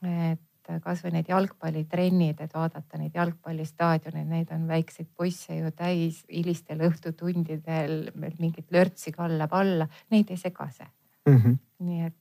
[0.02, 0.44] et
[0.84, 8.12] kasvõi need jalgpallitrennid, et vaadata neid jalgpallistaadioneid, neid on väikseid poisse ju täis hilistel õhtutundidel
[8.38, 10.86] mingit lörtsi kallab alla, neid ei sega see
[11.30, 11.42] mm.
[11.42, 11.58] -hmm.
[11.88, 12.14] nii et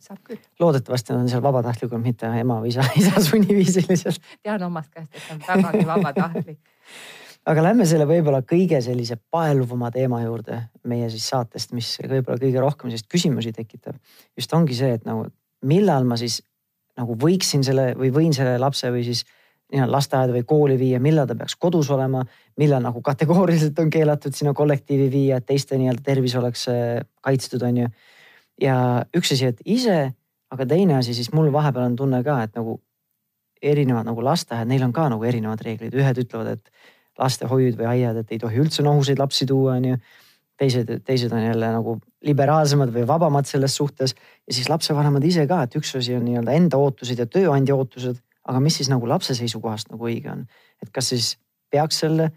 [0.00, 0.40] saab küll.
[0.60, 4.20] loodetavasti on seal vabatahtlikult, mitte ema või isa, isa sunniviisiliselt.
[4.42, 6.60] tean omast käest, et on vägagi vabatahtlik
[7.50, 12.60] aga lähme selle võib-olla kõige sellise paeluvama teema juurde meie siis saatest, mis võib-olla kõige
[12.60, 13.96] rohkem sellist küsimusi tekitab.
[14.36, 15.26] just ongi see, et nagu
[15.62, 16.40] millal ma siis
[16.98, 19.24] nagu võiksin selle või võin selle lapse või siis
[19.70, 22.24] nii-öelda lasteaeda või kooli viia, millal ta peaks kodus olema,
[22.58, 27.62] millal nagu kategooriliselt on keelatud sinna kollektiivi viia, et teiste nii-öelda tervis oleks äh, kaitstud,
[27.68, 27.92] on ju.
[28.60, 28.76] Ja
[29.16, 29.98] üks asi, et ise,
[30.50, 32.80] aga teine asi, siis mul vahepeal on tunne ka, et nagu
[33.62, 38.22] erinevad nagu lasteaiad, neil on ka nagu erinevad reeglid, ühed ütlevad, et lastehoiud või aiad,
[38.22, 40.00] et ei tohi üldse nohuseid lapsi tuua, on ju.
[40.60, 41.94] teised, teised on jälle nagu
[42.24, 44.14] liberaalsemad või vabamad selles suhtes.
[44.46, 48.20] ja siis lapsevanemad ise ka, et üks asi on nii-öelda enda ootused ja tööandja ootused,
[48.44, 50.46] aga mis siis nagu lapse seisukohast nagu õige on,
[50.82, 51.36] et kas siis
[51.70, 52.30] peaks selle,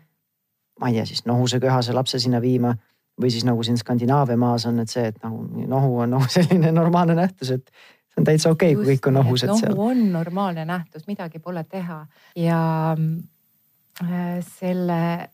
[0.80, 2.76] ma ei tea siis nohuse köhase lapse sinna viima
[3.22, 6.72] või siis nagu siin Skandinaavia maas on, et see, et nagu nohu on nagu selline
[6.72, 9.76] normaalne nähtus, et see on täitsa okei okay,, kui kõik on nohused nohu seal.
[9.76, 12.04] nohu on normaalne nähtus, midagi pole teha
[12.40, 12.64] ja
[12.98, 15.30] äh, selle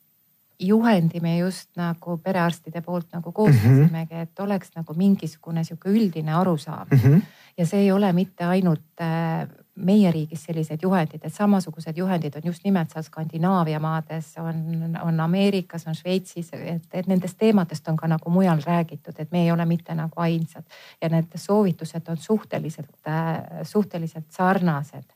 [0.59, 4.21] juhendi me just nagu perearstide poolt nagu koostasimegi mm, -hmm.
[4.21, 6.97] et oleks nagu mingisugune sihuke üldine arusaam mm.
[6.97, 7.21] -hmm.
[7.57, 9.47] ja see ei ole mitte ainult äh,
[9.79, 15.19] meie riigis sellised juhendid, et samasugused juhendid on just nimelt seal Skandinaavia maades, on, on
[15.19, 19.51] Ameerikas, on Šveitsis, et, et nendest teemadest on ka nagu mujal räägitud, et me ei
[19.51, 20.65] ole mitte nagu ainsad
[21.01, 25.15] ja need soovitused on suhteliselt, äh, suhteliselt sarnased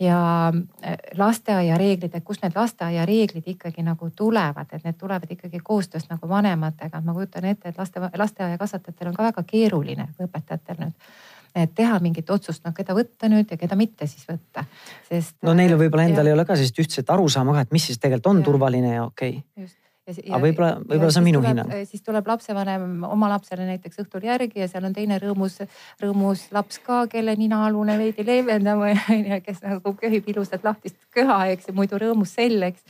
[0.00, 0.52] ja
[0.82, 6.28] äh, lasteaiareeglid, et kust need lasteaiareeglid ikkagi nagu tulevad, et need tulevad ikkagi koostöös nagu
[6.28, 7.00] vanematega.
[7.00, 11.33] ma kujutan ette, et laste, lasteaiakasvatajatel on ka väga keeruline, õpetajatel nüüd et
[11.74, 14.66] teha mingit otsust, noh keda võtta nüüd ja keda mitte siis võtta,
[15.08, 15.36] sest.
[15.46, 18.02] no neil võib-olla endal ja, ei ole ka sellist ühtset arusaama ka, et mis siis
[18.02, 19.72] tegelikult on ja, turvaline ja okei okay
[20.04, 21.70] aga võib-olla, võib-olla see on minu hinnang.
[21.88, 25.60] siis tuleb lapsevanem oma lapsele näiteks õhtul järgi ja seal on teine rõõmus,
[26.02, 31.70] rõõmus laps ka, kelle ninaalune veidi leevendab onju, kes nagu köhib ilusat lahtist köha, eks
[31.70, 32.84] ju, muidu rõõmus sell, eks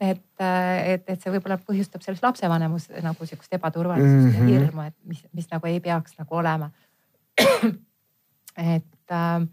[0.00, 4.38] et, et, et see võib-olla põhjustab selles lapsevanemus nagu sihukest ebaturvalisust mm -hmm.
[4.38, 4.66] ja mhm.
[4.66, 6.70] hirmu, et mis, mis nagu ei peaks nagu olema.
[8.56, 9.46] Et äh,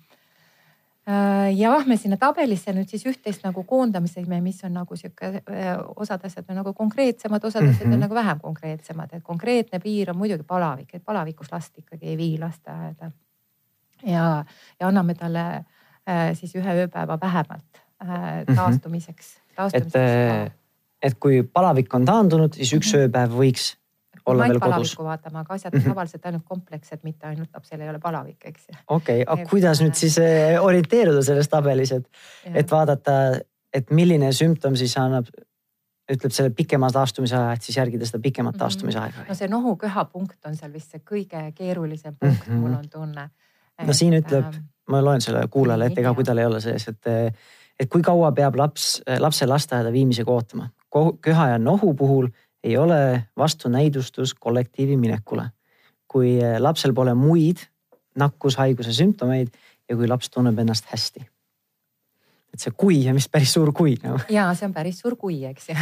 [1.11, 5.71] Äh, ja me sinna tabelisse nüüd siis üht-teist nagu koondamisime, mis on nagu sihuke, äh,
[5.97, 7.85] osad asjad on nagu konkreetsemad, osad asjad mm -hmm.
[7.85, 8.01] on mhm.
[8.05, 12.37] nagu vähem konkreetsemad, et konkreetne piir on muidugi palavik, et palavikus last ikkagi ei vii
[12.39, 13.11] lasteaeda.
[14.05, 14.45] ja,
[14.79, 15.65] ja anname talle
[16.09, 18.55] äh, siis ühe ööpäeva vähemalt mhm.
[18.55, 19.95] taastumiseks, taastumiseks.
[19.95, 20.53] et,
[21.01, 23.03] et kui palavik on taandunud, siis üks mm -hmm.
[23.03, 23.75] ööpäev võiks
[24.25, 24.95] olla veel kodus.
[24.97, 25.89] vaatama, aga asjad on -hmm.
[25.89, 29.95] tavaliselt ainult komplekssed, mitte ainult lapsel ei ole palavik, eks okei okay,, aga kuidas nüüd
[29.95, 32.09] siis eh, orienteeruda selles tabelis, et,
[32.53, 33.39] et vaadata,
[33.73, 35.27] et milline sümptom siis annab
[36.11, 38.59] ütleb selle pikema taastumise aja, et siis järgida seda pikemat mhm.
[38.59, 39.25] taastumise aega.
[39.29, 42.59] no see nohu-köha punkt on seal vist see kõige keerulisem punkt mm, -hmm.
[42.65, 43.29] mul on tunne.
[43.87, 46.87] no siin ütleb, ähm, ma loen selle kuulajale ette ka, kui tal ei ole sees,
[46.87, 47.11] et,
[47.79, 50.69] et kui kaua peab laps, lapse lasteaeda viimisega ootama.
[51.21, 52.27] köha ja nohu puhul
[52.63, 55.49] ei ole vastunäidustus kollektiivi minekule.
[56.11, 57.57] kui eh, lapsel pole muid
[58.19, 59.47] nakkushaiguse sümptomeid
[59.89, 61.23] ja kui laps tunneb ennast hästi.
[62.53, 64.17] et see kui on vist päris suur kui no..
[64.29, 65.75] ja see on päris suur kui, eks ju,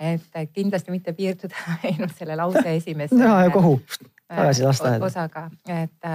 [0.00, 3.20] et kindlasti mitte piirduda ainult selle lause esimese.
[3.20, 3.80] ja kohu
[4.28, 5.04] tagasi lasteaeda.
[5.04, 6.12] osaga, et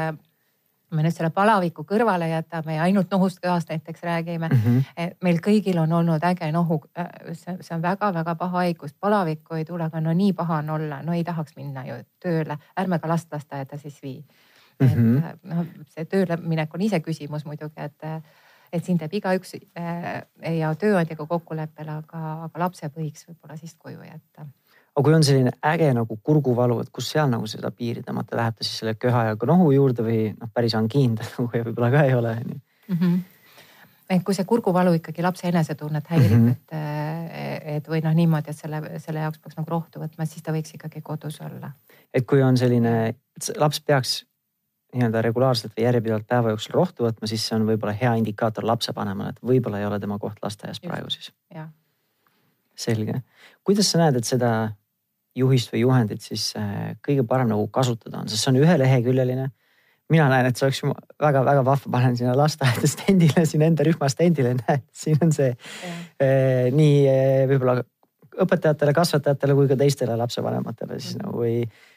[0.90, 4.60] äh, me nüüd selle palaviku kõrvale jätame ja ainult nohust köhast näiteks räägime mm.
[4.66, 5.16] -hmm.
[5.24, 9.66] meil kõigil on olnud äge nohu, äh, see, see on väga-väga paha haigus, palavikku ei
[9.66, 13.08] tule, aga no nii paha on olla, no ei tahaks minna ju tööle, ärme ka
[13.08, 14.26] last lasteaeda siis vii
[14.80, 14.88] mm.
[14.88, 15.18] -hmm.
[15.18, 18.24] et äh, noh, see tööle minek on ise küsimus muidugi, et,
[18.74, 19.56] et siin teeb igaüks
[20.60, 24.46] ja tööandjaga kokkuleppele, aga, aga lapse võiks võib-olla siis koju jätta
[25.00, 28.58] aga kui on selline äge nagu kurguvalu, et kus seal nagu seda piiri tõmmata, läheb
[28.58, 32.06] ta siis selle köha ja nohu juurde või noh, päris angiin ta nagu võib-olla ka
[32.08, 32.62] ei ole on ju.
[32.90, 33.20] Mhm.
[34.10, 37.28] et kui see kurguvalu ikkagi lapse enesetunnet häirib mm, -hmm.
[37.32, 40.52] et, et või noh, niimoodi, et selle, selle jaoks peaks nagu rohtu võtma, siis ta
[40.52, 41.72] võiks ikkagi kodus olla.
[42.14, 43.14] et kui on selline,
[43.58, 44.26] laps peaks
[44.96, 49.30] nii-öelda regulaarselt või järjepidevalt päeva jooksul rohtu võtma, siis see on võib-olla hea indikaator lapsevanemale,
[49.30, 51.32] et võib-olla ei ole tema koht lasteaias praegu siis.
[52.76, 53.22] selge,
[53.64, 54.72] kuidas sa näed, et seda
[55.40, 59.50] juhist või juhendit siis äh, kõige parem nagu kasutada on, sest see on üheleheküljeline.
[60.10, 60.82] mina näen, et see oleks
[61.22, 66.72] väga-väga vahva, panen sinna lasteaeda stendile, siin enda rühma stendile, näed, siin on see eh,
[66.74, 67.78] nii eh, võib-olla
[68.40, 71.26] õpetajatele, kasvatajatele kui ka teistele lapsevanematele siis mm -hmm.
[71.28, 71.88] nagu või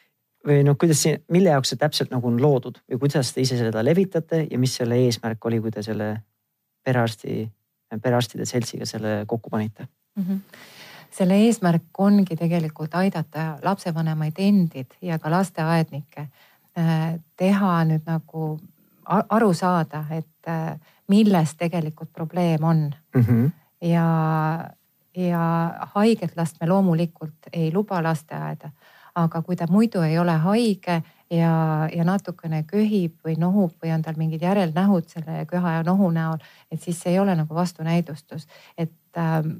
[0.47, 3.57] või noh, kuidas siin, mille jaoks see täpselt nagu on loodud või kuidas te ise
[3.57, 6.09] seda levitate ja mis selle eesmärk oli, kui te selle
[6.83, 7.45] perearsti,
[8.03, 10.23] perearstide seltsiga selle kokku panite mm?
[10.23, 10.39] -hmm
[11.13, 16.27] selle eesmärk ongi tegelikult aidata lapsevanemaid endid ja ka lasteaednikke
[16.77, 18.55] äh, teha nüüd nagu
[19.05, 20.79] aru saada, et äh,
[21.11, 23.21] milles tegelikult probleem on mm.
[23.21, 23.51] -hmm.
[23.81, 24.07] ja,
[25.15, 28.69] ja haiget last me loomulikult ei luba lasteaeda,
[29.15, 34.01] aga kui ta muidu ei ole haige ja, ja natukene köhib või nohub või on
[34.01, 36.37] tal mingid järelnähud selle köha ja nohu näol,
[36.71, 38.47] et siis see ei ole nagu vastunäidustus,
[38.77, 39.57] et ähm,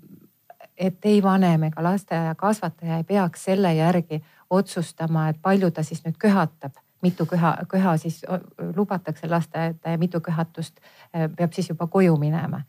[0.84, 6.18] et ei vanem ega lasteaiakasvataja ei peaks selle järgi otsustama, et palju ta siis nüüd
[6.20, 8.22] köhatab, mitu köha, köha siis
[8.76, 10.80] lubatakse lasteaeda ja mitu köhatust
[11.12, 12.62] peab siis juba koju minema.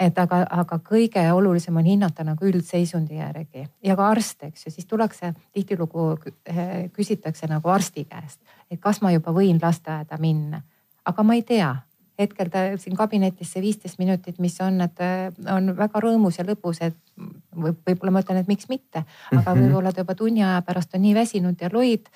[0.00, 4.70] et aga, aga kõige olulisem on hinnata nagu üldseisundi järgi ja ka arste, eks ju,
[4.72, 10.62] siis tullakse tihtilugu eh, küsitakse nagu arsti käest, et kas ma juba võin lasteaeda minna.
[11.04, 11.74] aga ma ei tea,
[12.20, 16.46] hetkel ta siin kabinetis see viisteist minutit, mis on, et eh, on väga rõõmus ja
[16.46, 16.96] lõbus, et
[17.56, 19.64] võib, võib-olla ma ütlen, et miks mitte, aga mhm.
[19.64, 22.08] võib-olla ta juba tunni aja pärast on nii väsinud ja loid,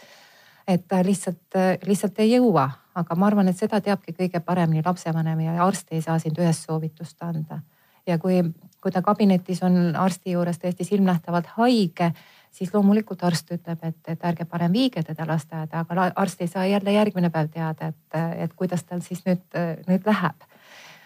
[0.68, 2.70] et ta lihtsalt, lihtsalt ei jõua.
[2.94, 6.68] Aga ma arvan, et seda teabki kõige paremini lapsevanem ja arst ei saa sind ühest
[6.68, 7.58] soovitust anda.
[8.06, 8.38] Ja kui,
[8.80, 12.12] kui ta kabinetis on arsti juures tõesti silmnähtavalt haige,
[12.54, 16.66] siis loomulikult arst ütleb, et, et ärge parem viige teda lasteaeda, aga arst ei saa
[16.70, 19.42] jälle järgmine päev teada, et, et kuidas tal siis nüüd,
[19.88, 20.46] nüüd läheb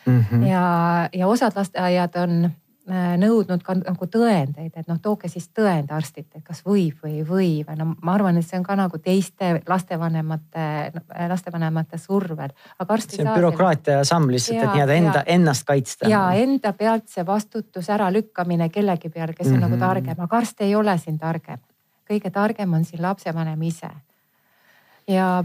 [0.07, 0.25] mm.
[0.31, 0.47] -hmm.
[0.47, 0.65] ja,
[1.13, 2.51] ja osad lasteaiad on
[2.89, 7.25] nõudnud ka nagu tõendeid, et noh, tooge siis tõend arstilt, et kas võib või ei
[7.27, 10.65] või või no ma arvan, et see on ka nagu teiste lastevanemate,
[11.29, 13.25] lastevanemate survel, aga arst ei saa.
[13.25, 16.09] see on bürokraatia samm lihtsalt, et nii-öelda enda, ennast kaitsta.
[16.09, 19.61] ja enda pealt see vastutus äralükkamine kellegi peale, kes on mm -hmm.
[19.67, 19.85] nagu mhm.
[19.85, 21.59] targem, aga arst ei ole siin targem.
[22.11, 23.91] kõige targem on siin lapsevanem ise.
[25.09, 25.45] ja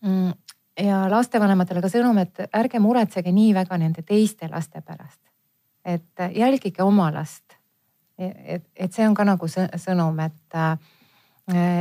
[0.00, 0.32] mm,
[0.80, 5.25] ja lastevanematele ka sõnum, et ärge muretsege nii väga nende teiste laste pärast
[5.86, 7.44] et jälgige oma last.
[8.18, 10.56] et, et see on ka nagu sõnum, et,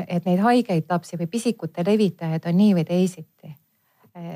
[0.08, 3.54] et neid haigeid lapsi või pisikute levitajaid on nii või teisiti.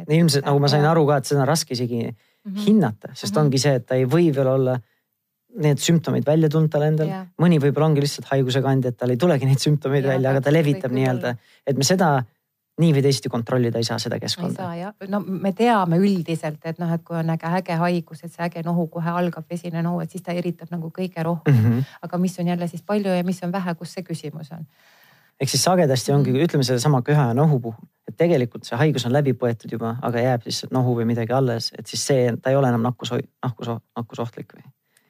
[0.08, 2.13] ilmselt nagu ma sain aru ka, et seda on raske isegi mm
[2.53, 2.63] -hmm.
[2.65, 3.45] hinnata, sest mm -hmm.
[3.45, 4.79] ongi see, et ta ei või veel olla
[5.58, 7.10] need sümptomid välja tulnud tal endal,
[7.41, 10.41] mõni võib-olla ongi lihtsalt haiguse kandja, et tal ei tulegi neid sümptomeid ja, välja, aga
[10.41, 11.36] ta levitab nii-öelda,
[11.67, 12.23] et me seda
[12.79, 14.53] nii või teisiti kontrollida ei saa seda keskkonda.
[14.53, 18.23] ei saa jah, no me teame üldiselt, et noh, et kui on äge, äge haigus,
[18.23, 21.55] et see äge nohu kohe algab, vesine nohu, et siis ta irritab nagu kõige rohkem
[21.55, 21.67] mm.
[21.67, 21.99] -hmm.
[22.07, 24.65] aga mis on jälle siis palju ja mis on vähe, kus see küsimus on?
[25.39, 26.47] ehk siis sagedasti ongi, mhm.
[26.47, 30.19] ütleme sedasama köha ja nohu puhul, et tegelikult see haigus on läbi põetud juba, aga
[30.19, 33.13] jääb lihtsalt nohu või midagi alles, et siis see, ta ei ole enam nakkus,
[33.45, 34.67] nakkus, nakkusohtlik või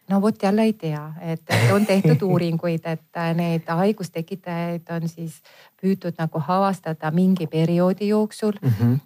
[0.10, 1.42] no vot jälle ei tea, et,
[1.74, 5.40] on tehtud uuringuid, et äh, neid haigustekitajaid on siis
[5.82, 9.00] püütud nagu avastada mingi perioodi jooksul mm -hmm.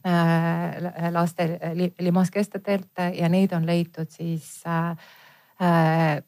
[1.12, 1.60] laste
[2.00, 4.98] limaskestadelt ja neid on leitud siis äh,
[5.62, 6.24] äh,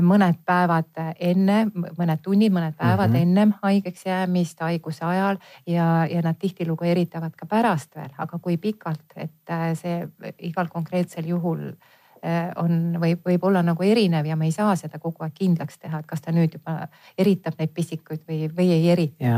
[0.00, 3.22] mõned päevad enne, mõned tunnid, mõned päevad mm -hmm.
[3.22, 8.56] ennem haigeks jäämist haiguse ajal ja, ja nad tihtilugu eritavad ka pärast veel, aga kui
[8.56, 12.02] pikalt, et see igal konkreetsel juhul äh, Äh,
[12.60, 16.00] on, võib, võib olla nagu erinev ja me ei saa seda kogu aeg kindlaks teha,
[16.00, 19.34] et kas ta nüüd juba eritab neid pisikuid või, või ei erita.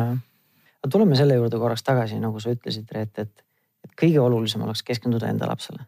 [0.83, 3.45] aga tuleme selle juurde korraks tagasi, nagu sa ütlesid, Reet, et,
[3.87, 5.87] et kõige olulisem oleks keskenduda enda lapsele.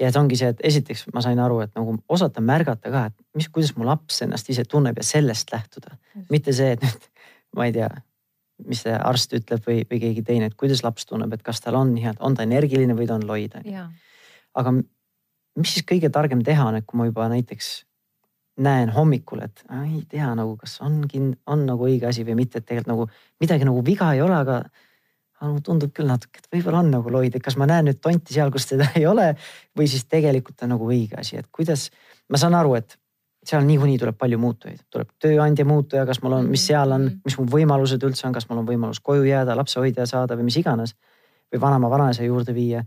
[0.00, 3.16] ja et ongi see, et esiteks ma sain aru, et nagu osata märgata ka, et
[3.36, 5.96] mis, kuidas mu laps ennast ise tunneb ja sellest lähtuda.
[6.30, 7.08] mitte see, et nüüd
[7.56, 7.88] ma ei tea,
[8.68, 11.78] mis see arst ütleb või, või keegi teine, et kuidas laps tunneb, et kas tal
[11.78, 13.56] on nii-öelda, on ta energiline või ta on loid.
[14.54, 14.74] aga
[15.58, 17.74] mis siis kõige targem teha on, et kui ma juba näiteks
[18.64, 22.66] näen hommikul, et ei tea nagu, kas ongi, on nagu õige asi või mitte, et
[22.68, 23.06] tegelikult nagu
[23.42, 24.60] midagi nagu viga ei ole, aga
[25.44, 28.36] nagu tundub küll natuke, et võib-olla on nagu loid, et kas ma näen nüüd tonti
[28.36, 29.32] seal, kus teda ei ole
[29.76, 31.90] või siis tegelikult on nagu õige asi, et kuidas.
[32.30, 32.96] ma saan aru, et
[33.44, 37.36] seal niikuinii tuleb palju muutujaid, tuleb tööandja muutuja, kas mul on, mis seal on, mis
[37.36, 40.94] mu võimalused üldse on, kas mul on võimalus koju jääda, lapsehoidja saada või mis iganes
[41.52, 42.84] või vanema vanaisa juurde viia.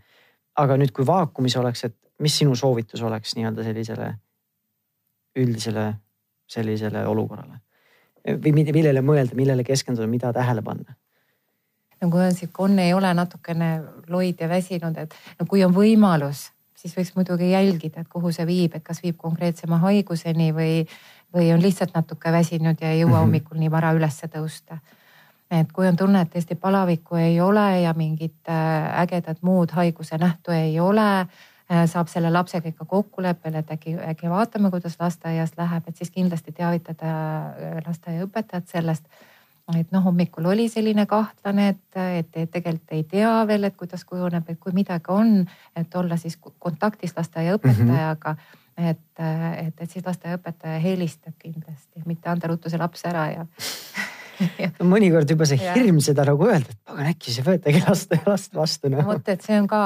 [0.58, 4.14] aga nüüd, kui vaakumis oleks, et mis sinu soovitus oleks nii-öelda sellisele
[5.38, 5.94] üldisele
[6.48, 7.60] sellisele olukorrale?
[8.28, 10.96] või millele mõelda, millele keskenduda, mida tähele panna?
[12.02, 13.72] no kui on sihuke ei ole natukene
[14.08, 18.46] loid ja väsinud, et no kui on võimalus, siis võiks muidugi jälgida, et kuhu see
[18.46, 20.84] viib, et kas viib konkreetsema haiguseni või,
[21.34, 23.26] või on lihtsalt natuke väsinud ja ei jõua -hmm.
[23.26, 24.80] hommikul nii vara üles tõusta
[25.52, 30.18] et kui on tunne, et tõesti palavikku ei ole ja mingit äh, ägedat muud haiguse
[30.18, 31.28] nähtu ei ole
[31.68, 36.52] saab selle lapsega ikka kokkuleppele, et äkki, äkki vaatame, kuidas lasteaias läheb, et siis kindlasti
[36.56, 39.06] teavitada äh, lasteaiaõpetajat sellest.
[39.76, 44.06] et noh, hommikul oli selline kahtlane, et, et, et tegelikult ei tea veel, et kuidas
[44.08, 45.42] kujuneb, et kui midagi on,
[45.76, 48.38] et olla siis kontaktis lasteaiaõpetajaga mm.
[48.38, 48.90] -hmm.
[48.90, 49.00] et,
[49.68, 53.46] et, et siis lasteaiaõpetaja helistab kindlasti, mitte anda ruttu see laps ära ja
[54.94, 58.92] mõnikord juba see hirm seda nagu öelda, et pagan äkki siis võetagi last, last vastu
[58.94, 59.04] no..
[59.08, 59.82] vot, et see on ka,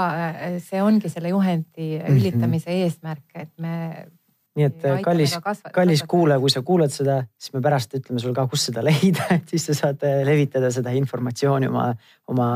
[0.64, 2.18] see ongi selle juhendi mm -hmm.
[2.18, 4.08] ülitamise eesmärk, et me.
[4.56, 5.38] nii et kallis,
[5.72, 9.28] kallis kuulaja, kui sa kuulad seda, siis me pärast ütleme sulle ka, kus seda leida,
[9.38, 11.94] et siis sa saad eh, levitada seda informatsiooni oma,
[12.28, 12.50] oma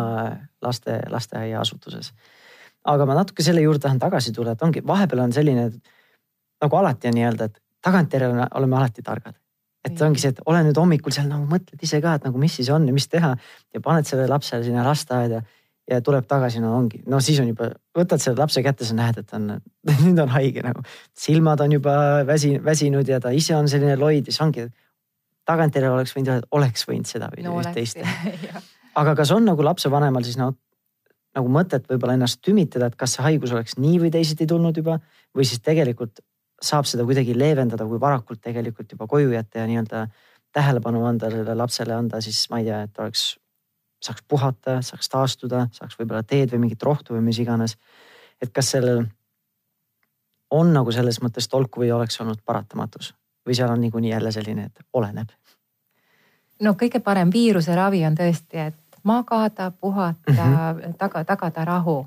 [0.61, 2.13] laste, lasteaiaasutuses.
[2.83, 5.71] aga ma natuke selle juurde tahan tagasi tulla, et ongi, vahepeal on selline
[6.61, 9.35] nagu alati on nii-öelda, et tagantjärele oleme alati targad
[9.86, 12.55] et ongi see, et ole nüüd hommikul seal nagu mõtled ise ka, et nagu mis
[12.57, 15.43] siis on ja mis teha ja paned selle lapse sinna lasteaeda.
[15.86, 19.19] ja tuleb tagasi, no ongi, no siis on juba, võtad selle lapse kätte, sa näed,
[19.21, 19.51] et on,
[20.07, 20.81] nüüd on haige nagu.
[21.13, 21.93] silmad on juba
[22.25, 24.65] väsi, väsinud ja ta ise on selline loid ja siis ongi.
[25.45, 28.61] tagantjärele oleks võinud öelda, et oleks võinud seda või no, üht-teist teha.
[29.01, 30.55] aga kas on nagu lapsevanemal siis no
[31.36, 34.97] nagu mõtet võib-olla ennast tümitada, et kas see haigus oleks nii või teisiti tulnud juba
[35.36, 36.23] või siis tegelikult
[36.61, 40.05] saab seda kuidagi leevendada, kui varakult tegelikult juba koju jätta ja nii-öelda
[40.55, 43.25] tähelepanu anda sellele lapsele, anda siis ma ei tea, et oleks
[44.05, 47.77] saaks puhata, saaks taastuda, saaks võib-olla teed või mingit rohtu või mis iganes.
[48.41, 49.05] et kas sellel
[50.51, 53.13] on nagu selles mõttes tolku või oleks olnud paratamatus
[53.47, 55.29] või seal on niikuinii jälle selline, et oleneb?
[56.61, 60.93] no kõige parem viiruse ravi on tõesti, et magada, puhata mm, -hmm.
[60.97, 62.05] taga, tagada rahu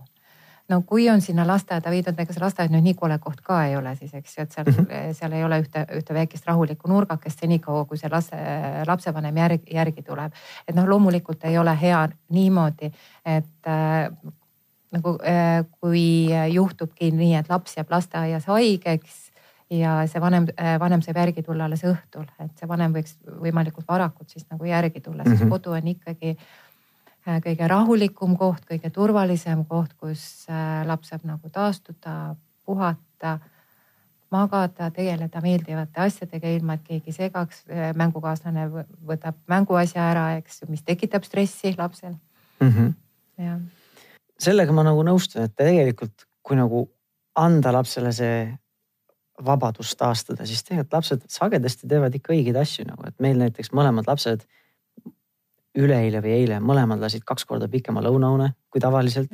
[0.69, 3.77] no kui on sinna lasteaeda viidud, ega see lasteaed nüüd nii kole koht ka ei
[3.79, 5.15] ole siis, eks ju, et seal mm, -hmm.
[5.17, 8.41] seal ei ole ühte, ühte väikest rahulikku nurgakest senikaua, kui see lase,
[8.87, 10.33] lapsevanem järgi, järgi tuleb.
[10.69, 12.93] et noh, loomulikult ei ole hea niimoodi,
[13.25, 14.11] et äh,
[14.93, 19.29] nagu äh, kui juhtubki nii, et laps jääb lasteaias haigeks
[19.71, 20.47] ja see vanem,
[20.81, 25.01] vanem saab järgi tulla alles õhtul, et see vanem võiks võimalikult varakult siis nagu järgi
[25.01, 25.39] tulla mm, -hmm.
[25.39, 26.68] siis kodu on ikkagi Äh,
[27.45, 32.35] kõige rahulikum koht, kõige turvalisem koht, kus äh, laps saab nagu taastuda,
[32.67, 33.39] puhata,
[34.33, 37.65] magada, tegeleda meeldivate asjadega, ilma et keegi segaks.
[37.73, 38.69] Äh, mängukaaslane
[39.09, 42.15] võtab mänguasja ära, eks ju, mis tekitab stressi lapsel
[42.61, 42.71] mm.
[42.71, 42.95] -hmm.
[43.45, 43.61] jah.
[44.39, 46.89] sellega ma nagu nõustun, et tegelikult kui nagu
[47.37, 48.49] anda lapsele see
[49.45, 54.09] vabadus taastada, siis tegelikult lapsed sagedasti teevad ikka õigeid asju nagu, et meil näiteks mõlemad
[54.11, 54.45] lapsed
[55.77, 59.31] üleeile või eile mõlemad lasid kaks korda pikema lõunaune kui tavaliselt.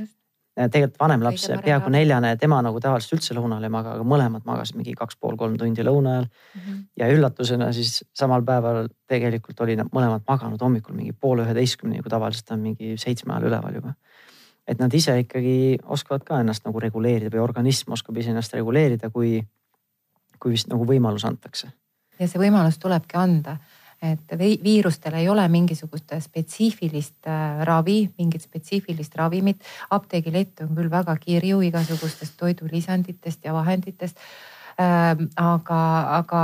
[0.55, 4.77] tegelikult vanem laps, peaaegu neljane, tema nagu tavaliselt üldse lõunal ei maga, aga mõlemad magasid
[4.79, 6.61] mingi kaks pool kolm tundi lõuna ajal mm.
[6.61, 6.85] -hmm.
[6.97, 12.11] ja üllatusena siis samal päeval tegelikult oli nad mõlemad maganud hommikul mingi poole üheteistkümneni, kui
[12.11, 13.95] tavaliselt on mingi seitsme ajal üleval juba.
[14.67, 19.11] et nad ise ikkagi oskavad ka ennast nagu reguleerida või organism oskab ise ennast reguleerida,
[19.11, 19.43] kui,
[20.39, 21.69] kui vist nagu võimalus antakse.
[22.19, 23.59] ja see võimalus tulebki anda
[24.05, 29.63] et viirustel ei ole mingisugust spetsiifilist äh, ravi, mingit spetsiifilist ravimit.
[29.91, 34.19] apteegilett on küll väga kirju igasugustest toidulisanditest ja vahenditest.
[34.81, 35.81] Ähm, aga,
[36.19, 36.43] aga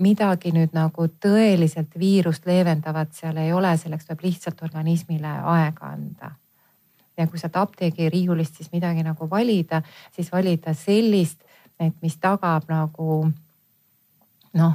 [0.00, 6.32] midagi nüüd nagu tõeliselt viirust leevendavat seal ei ole, selleks tuleb lihtsalt organismile aega anda
[7.16, 9.82] ja kui sealt apteegi riiulist siis midagi nagu valida,
[10.12, 11.40] siis valida sellist,
[11.80, 13.22] et mis tagab nagu
[14.56, 14.74] noh,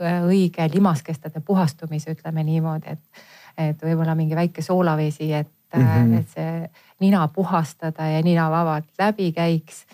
[0.00, 3.22] õige limaskestade puhastumise, ütleme niimoodi, et,
[3.58, 6.18] et võib-olla mingi väike soolavesi, et mm, -hmm.
[6.18, 6.70] et see
[7.00, 9.86] nina puhastada ja nina vabalt läbi käiks.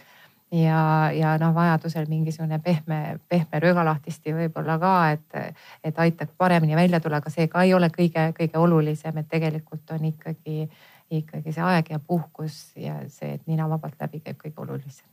[0.53, 7.00] ja, ja noh, vajadusel mingisugune pehme, pehme röögalahtisti võib-olla ka, et, et aitaks paremini välja
[7.00, 10.68] tulla, aga see ka ei ole kõige-kõige olulisem, et tegelikult on ikkagi,
[11.11, 15.09] ikkagi see aeg ja puhkus ja see, et nina vabalt läbi käib, kõige olulisem.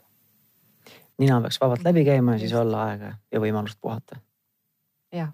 [1.18, 4.20] nina peaks vabalt läbi käima ja siis olla aega ja võimalust puhata
[5.14, 5.32] jah.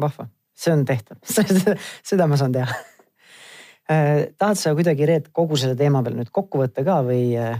[0.00, 1.18] vahva, see on tehtav
[2.10, 2.68] seda ma saan teha
[3.90, 7.58] äh, tahad sa kuidagi, Reet, kogu selle teema veel nüüd kokku võtta ka või äh,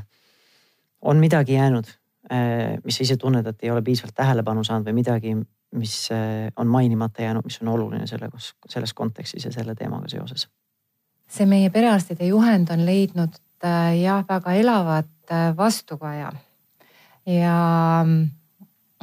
[1.03, 1.89] on midagi jäänud,
[2.31, 5.37] äh, mis sa ise tunned, et ei ole piisavalt tähelepanu saanud või midagi,
[5.73, 5.97] mis
[6.61, 8.29] on mainimata jäänud, mis on oluline selle,
[8.69, 10.49] selles kontekstis ja selle teemaga seoses?
[11.33, 13.39] see meie perearstide juhend on leidnud
[13.97, 16.29] jah, väga elavat vastukaja
[17.25, 17.55] ja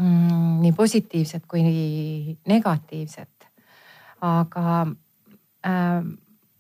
[0.02, 1.64] mm, nii positiivset kui
[2.48, 3.50] negatiivset.
[4.22, 4.88] aga
[5.66, 6.04] äh,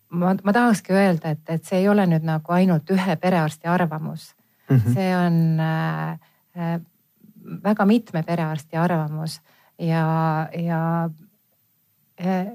[0.09, 4.35] ma, ma tahakski öelda, et, et see ei ole nüüd nagu ainult ühe perearsti arvamus
[4.69, 4.77] mm.
[4.77, 4.93] -hmm.
[4.93, 6.19] see on äh,
[6.57, 6.81] äh,
[7.63, 9.41] väga mitme perearsti arvamus
[9.79, 11.09] ja, ja
[12.25, 12.47] äh,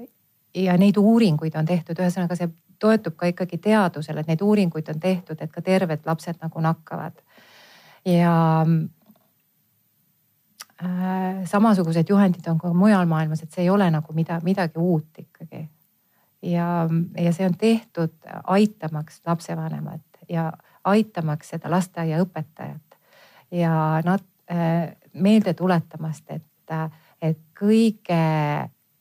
[0.55, 4.99] ja neid uuringuid on tehtud, ühesõnaga see toetub ka ikkagi teadusele, et neid uuringuid on
[4.99, 7.21] tehtud, et ka terved lapsed nagu nakkavad.
[8.05, 8.65] ja
[11.45, 15.69] samasugused juhendid on ka mujal maailmas, et see ei ole nagu mida, midagi uut ikkagi.
[16.41, 18.13] ja, ja see on tehtud
[18.43, 20.51] aitamaks lapsevanemat ja
[20.83, 22.99] aitamaks seda lasteaiaõpetajat
[23.51, 26.75] ja nad äh, meelde tuletamast, et,
[27.21, 28.21] et kõige,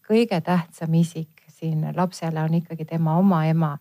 [0.06, 3.76] kõige tähtsam isik siin lapsele on ikkagi tema oma ema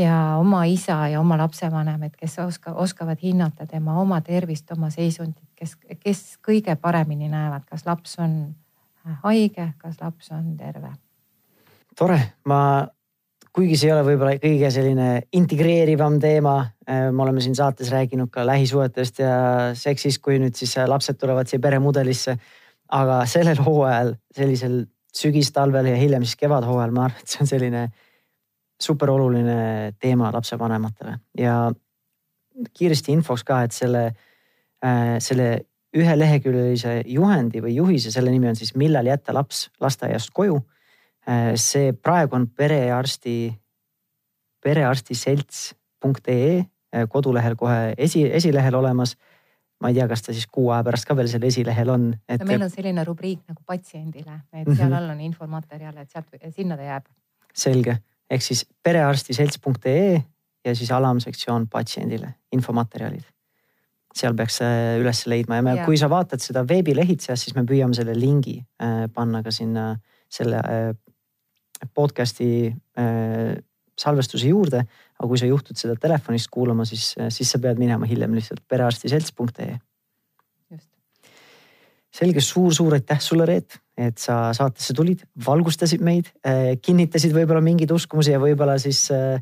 [0.00, 5.44] ja oma isa ja oma lapsevanemad, kes oska, oskavad hinnata tema oma tervist, oma seisundit,
[5.56, 8.54] kes, kes kõige paremini näevad, kas laps on
[9.24, 10.92] haige, kas laps on terve.
[11.96, 12.86] tore, ma,
[13.52, 16.54] kuigi see ei ole võib-olla kõige selline integreerivam teema,
[16.88, 19.34] äh, me oleme siin saates rääkinud ka lähisuhetest ja
[19.74, 22.38] seksist, kui nüüd siis lapsed tulevad siia peremudelisse.
[22.90, 24.80] aga sellel hooajal, sellisel
[25.14, 27.82] sügistalvel ja hiljem siis kevadhooajal, ma arvan, et see on selline
[28.80, 31.70] super oluline teema lapsevanematele ja
[32.76, 34.04] kiiresti infoks ka, et selle,
[34.84, 35.64] äh, selle
[35.96, 40.60] üheleheküljelise juhendi või juhise, selle nimi on siis millal jätta laps lasteaiast koju.
[41.28, 43.52] Äh, see praegu on perearsti,
[44.62, 49.16] perearstiselts.ee äh, kodulehel kohe esi, esilehel olemas
[49.80, 52.40] ma ei tea, kas ta siis kuu aja pärast ka veel seal esilehel on et....
[52.42, 54.96] no meil on selline rubriik nagu patsiendile, et seal mm -hmm.
[54.98, 56.26] all on infomaterjale, et sealt,
[56.56, 57.08] sinna ta jääb.
[57.54, 57.96] selge,
[58.30, 60.22] ehk siis perearstiselts.ee
[60.64, 63.26] ja siis alamsektsioon patsiendile, infomaterjalid.
[64.14, 64.58] seal peaks
[64.98, 69.04] üles leidma ja me, kui sa vaatad seda veebilehitsejast, siis me püüame selle lingi äh,
[69.14, 69.92] panna ka sinna
[70.30, 70.88] selle äh,
[71.94, 73.54] podcast'i äh,
[74.00, 74.82] salvestuse juurde.
[75.20, 79.78] aga kui sa juhtud seda telefonist kuulama, siis, siis sa pead minema hiljem lihtsalt perearstiselts.ee.
[82.14, 86.32] selge suur,, suur-suur aitäh sulle, Reet, et sa saatesse tulid, valgustasid meid,
[86.82, 89.38] kinnitasid võib-olla mingeid uskumusi ja võib-olla siis äh,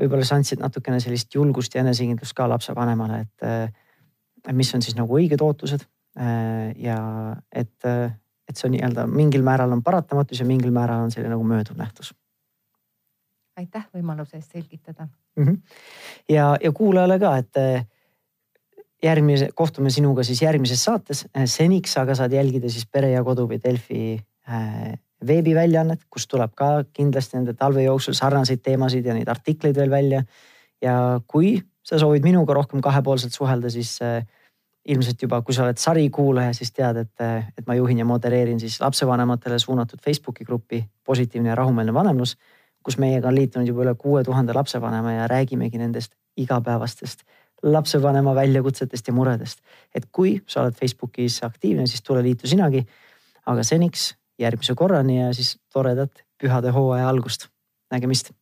[0.00, 5.18] võib-olla sa andsid natukene sellist julgust ja enesekindlust ka lapsevanemale, et mis on siis nagu
[5.18, 5.84] õiged ootused.
[6.82, 6.96] ja
[7.52, 7.84] et,
[8.48, 11.78] et see on nii-öelda mingil määral on paratamatus ja mingil määral on selline nagu mööduv
[11.78, 12.12] nähtus.
[13.56, 15.06] aitäh võimaluse eest selgitada
[15.36, 15.46] mm.
[15.46, 15.56] -hmm.
[16.28, 17.56] ja, ja kuulajale ka, et
[19.02, 21.26] järgmise, kohtume sinuga siis järgmises saates.
[21.44, 24.18] seniks aga saad jälgida siis Pere ja Kodu või Delfi
[25.26, 30.22] veebiväljaannet, kus tuleb ka kindlasti nende talve jooksul sarnaseid teemasid ja neid artikleid veel välja.
[30.82, 34.24] ja kui sa soovid minuga rohkem kahepoolselt suhelda, siis äh,
[34.84, 38.58] ilmselt juba, kui sa oled sarikuulaja, siis tead, et, äh, et ma juhin ja modereerin
[38.60, 42.36] siis lapsevanematele suunatud Facebooki gruppi Positiivne ja rahumeelne vanemlus,
[42.82, 47.22] kus meiega on liitunud juba üle kuue tuhande lapsevanema ja räägimegi nendest igapäevastest
[47.62, 49.60] lapsevanema väljakutsetest ja muredest.
[49.94, 52.86] et kui sa oled Facebookis aktiivne, siis tule liitu sinagi.
[53.46, 57.48] aga seniks järgmise korrani ja siis toredat pühade hooaja algust.
[57.90, 58.32] nägemist